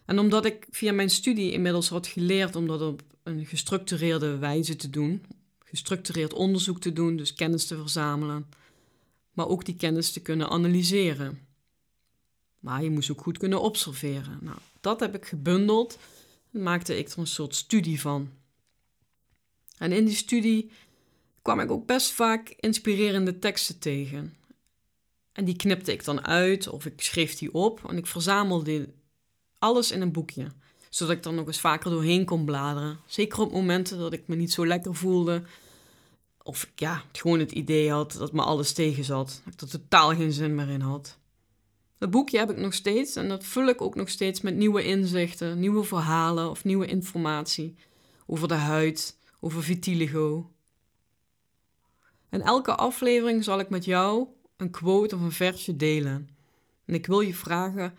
En 0.05 0.19
omdat 0.19 0.45
ik 0.45 0.67
via 0.69 0.93
mijn 0.93 1.09
studie 1.09 1.51
inmiddels 1.51 1.89
had 1.89 2.07
geleerd 2.07 2.55
om 2.55 2.67
dat 2.67 2.81
op 2.81 3.01
een 3.23 3.45
gestructureerde 3.45 4.37
wijze 4.37 4.75
te 4.75 4.89
doen, 4.89 5.25
gestructureerd 5.71 6.33
onderzoek 6.33 6.79
te 6.79 6.93
doen, 6.93 7.15
dus 7.15 7.33
kennis 7.33 7.67
te 7.67 7.75
verzamelen, 7.75 8.49
maar 9.33 9.47
ook 9.47 9.65
die 9.65 9.75
kennis 9.75 10.11
te 10.11 10.21
kunnen 10.21 10.49
analyseren. 10.49 11.39
Maar 12.59 12.83
je 12.83 12.89
moest 12.89 13.11
ook 13.11 13.21
goed 13.21 13.37
kunnen 13.37 13.61
observeren. 13.61 14.37
Nou, 14.41 14.57
dat 14.81 14.99
heb 14.99 15.15
ik 15.15 15.25
gebundeld 15.25 15.97
en 16.51 16.63
maakte 16.63 16.97
ik 16.97 17.09
er 17.09 17.19
een 17.19 17.27
soort 17.27 17.55
studie 17.55 18.01
van. 18.01 18.29
En 19.77 19.91
in 19.91 20.05
die 20.05 20.15
studie 20.15 20.71
kwam 21.41 21.59
ik 21.59 21.71
ook 21.71 21.85
best 21.85 22.11
vaak 22.11 22.49
inspirerende 22.49 23.39
teksten 23.39 23.79
tegen. 23.79 24.35
En 25.31 25.45
die 25.45 25.55
knipte 25.55 25.91
ik 25.91 26.03
dan 26.03 26.25
uit 26.25 26.67
of 26.67 26.85
ik 26.85 27.01
schreef 27.01 27.35
die 27.35 27.53
op 27.53 27.89
en 27.89 27.97
ik 27.97 28.07
verzamelde 28.07 28.93
alles 29.59 29.91
in 29.91 30.01
een 30.01 30.11
boekje. 30.11 30.47
Zodat 30.91 31.17
ik 31.17 31.25
er 31.25 31.33
nog 31.33 31.47
eens 31.47 31.59
vaker 31.59 31.91
doorheen 31.91 32.25
kon 32.25 32.45
bladeren. 32.45 32.99
Zeker 33.05 33.39
op 33.39 33.51
momenten 33.51 33.97
dat 33.97 34.13
ik 34.13 34.27
me 34.27 34.35
niet 34.35 34.51
zo 34.51 34.67
lekker 34.67 34.95
voelde. 34.95 35.43
Of 36.43 36.63
ik 36.63 36.79
ja, 36.79 37.03
gewoon 37.11 37.39
het 37.39 37.51
idee 37.51 37.91
had 37.91 38.11
dat 38.11 38.33
me 38.33 38.41
alles 38.41 38.73
tegen 38.73 39.03
zat. 39.03 39.41
Dat 39.45 39.53
ik 39.53 39.61
er 39.61 39.69
totaal 39.69 40.15
geen 40.15 40.31
zin 40.31 40.55
meer 40.55 40.69
in 40.69 40.81
had. 40.81 41.17
Dat 41.97 42.11
boekje 42.11 42.37
heb 42.37 42.49
ik 42.49 42.57
nog 42.57 42.73
steeds 42.73 43.15
en 43.15 43.29
dat 43.29 43.43
vul 43.43 43.67
ik 43.67 43.81
ook 43.81 43.95
nog 43.95 44.09
steeds 44.09 44.41
met 44.41 44.55
nieuwe 44.55 44.83
inzichten, 44.83 45.59
nieuwe 45.59 45.83
verhalen 45.83 46.49
of 46.49 46.63
nieuwe 46.63 46.85
informatie 46.85 47.75
over 48.25 48.47
de 48.47 48.53
huid, 48.53 49.17
over 49.39 49.63
vitiligo. 49.63 50.51
En 52.29 52.41
elke 52.41 52.75
aflevering 52.75 53.43
zal 53.43 53.59
ik 53.59 53.69
met 53.69 53.85
jou 53.85 54.27
een 54.57 54.71
quote 54.71 55.15
of 55.15 55.21
een 55.21 55.31
versje 55.31 55.75
delen. 55.75 56.29
En 56.85 56.93
ik 56.93 57.05
wil 57.05 57.19
je 57.19 57.33
vragen 57.33 57.93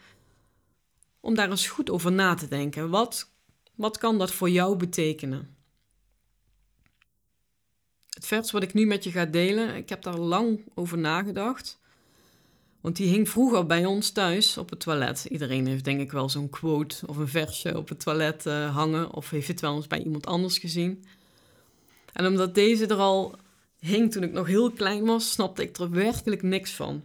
om 1.23 1.35
daar 1.35 1.51
eens 1.51 1.69
goed 1.69 1.91
over 1.91 2.13
na 2.13 2.35
te 2.35 2.49
denken. 2.49 2.91
Wat, 2.91 3.31
wat 3.75 3.99
kan 3.99 4.19
dat 4.19 4.33
voor 4.33 4.51
jou 4.51 4.77
betekenen? 4.77 5.57
Het 8.09 8.27
vers 8.27 8.51
wat 8.51 8.63
ik 8.63 8.75
nu 8.75 8.87
met 8.87 9.05
je 9.05 9.11
ga 9.11 9.25
delen, 9.25 9.75
ik 9.75 9.89
heb 9.89 10.03
daar 10.03 10.19
lang 10.19 10.65
over 10.75 10.99
nagedacht. 10.99 11.81
Want 12.81 12.97
die 12.97 13.09
hing 13.09 13.29
vroeger 13.29 13.67
bij 13.67 13.85
ons 13.85 14.11
thuis 14.11 14.59
op 14.59 14.71
het 14.71 14.81
toilet. 14.81 15.25
Iedereen 15.25 15.67
heeft 15.67 15.85
denk 15.85 16.01
ik 16.01 16.13
wel 16.13 16.29
zo'n 16.29 16.51
quote 16.51 17.07
of 17.07 17.17
een 17.17 17.29
versje 17.29 17.77
op 17.77 17.89
het 17.89 18.01
toilet 18.01 18.47
uh, 18.47 18.75
hangen. 18.75 19.13
Of 19.13 19.31
heeft 19.31 19.49
het 19.49 19.61
wel 19.61 19.77
eens 19.77 19.87
bij 19.87 20.03
iemand 20.03 20.27
anders 20.27 20.59
gezien. 20.59 21.05
En 22.13 22.27
omdat 22.27 22.55
deze 22.55 22.87
er 22.87 22.97
al 22.97 23.35
hing 23.79 24.13
toen 24.13 24.23
ik 24.23 24.33
nog 24.33 24.47
heel 24.47 24.71
klein 24.71 25.05
was, 25.05 25.31
snapte 25.31 25.63
ik 25.63 25.79
er 25.79 25.91
werkelijk 25.91 26.43
niks 26.43 26.71
van. 26.71 27.03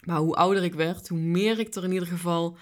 Maar 0.00 0.18
hoe 0.18 0.34
ouder 0.34 0.62
ik 0.62 0.74
werd, 0.74 1.08
hoe 1.08 1.18
meer 1.18 1.58
ik 1.58 1.74
er 1.74 1.84
in 1.84 1.92
ieder 1.92 2.08
geval 2.08 2.56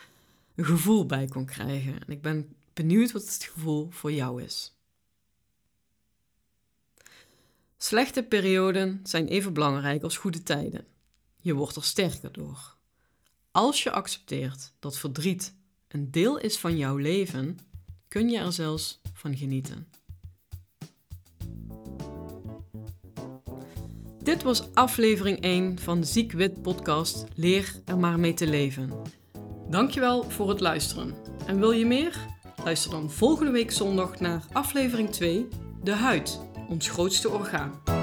een 0.59 0.65
gevoel 0.65 1.07
bij 1.07 1.27
kon 1.27 1.47
krijgen. 1.47 1.93
En 1.93 2.13
ik 2.13 2.23
ben 2.23 2.55
benieuwd 2.73 3.13
wat 3.13 3.23
het 3.23 3.51
gevoel 3.53 3.87
voor 3.91 4.13
jou 4.13 4.43
is. 4.43 4.77
Slechte 7.77 8.23
perioden 8.23 9.01
zijn 9.03 9.27
even 9.27 9.53
belangrijk 9.53 10.03
als 10.03 10.17
goede 10.17 10.43
tijden. 10.43 10.87
Je 11.41 11.55
wordt 11.55 11.77
er 11.77 11.85
sterker 11.85 12.33
door. 12.33 12.77
Als 13.51 13.83
je 13.83 13.91
accepteert 13.91 14.73
dat 14.79 14.99
verdriet 14.99 15.55
een 15.89 16.11
deel 16.11 16.39
is 16.39 16.59
van 16.59 16.77
jouw 16.77 16.97
leven, 16.97 17.59
kun 18.09 18.29
je 18.29 18.39
er 18.39 18.53
zelfs 18.53 19.01
van 19.13 19.37
genieten. 19.37 19.89
Dit 24.23 24.43
was 24.43 24.75
aflevering 24.75 25.41
1 25.41 25.79
van 25.79 26.01
de 26.01 26.07
Ziekwit 26.07 26.63
podcast 26.63 27.25
Leer 27.35 27.81
er 27.85 27.99
maar 27.99 28.19
mee 28.19 28.35
te 28.35 28.47
leven. 28.47 28.93
Dankjewel 29.71 30.25
voor 30.31 30.49
het 30.49 30.61
luisteren. 30.61 31.15
En 31.47 31.59
wil 31.59 31.71
je 31.71 31.87
meer? 31.87 32.17
Luister 32.65 32.91
dan 32.91 33.11
volgende 33.11 33.53
week 33.53 33.71
zondag 33.71 34.21
naar 34.21 34.43
aflevering 34.53 35.11
2, 35.11 35.49
De 35.83 35.93
huid, 35.93 36.41
ons 36.69 36.89
grootste 36.91 37.31
orgaan. 37.31 37.98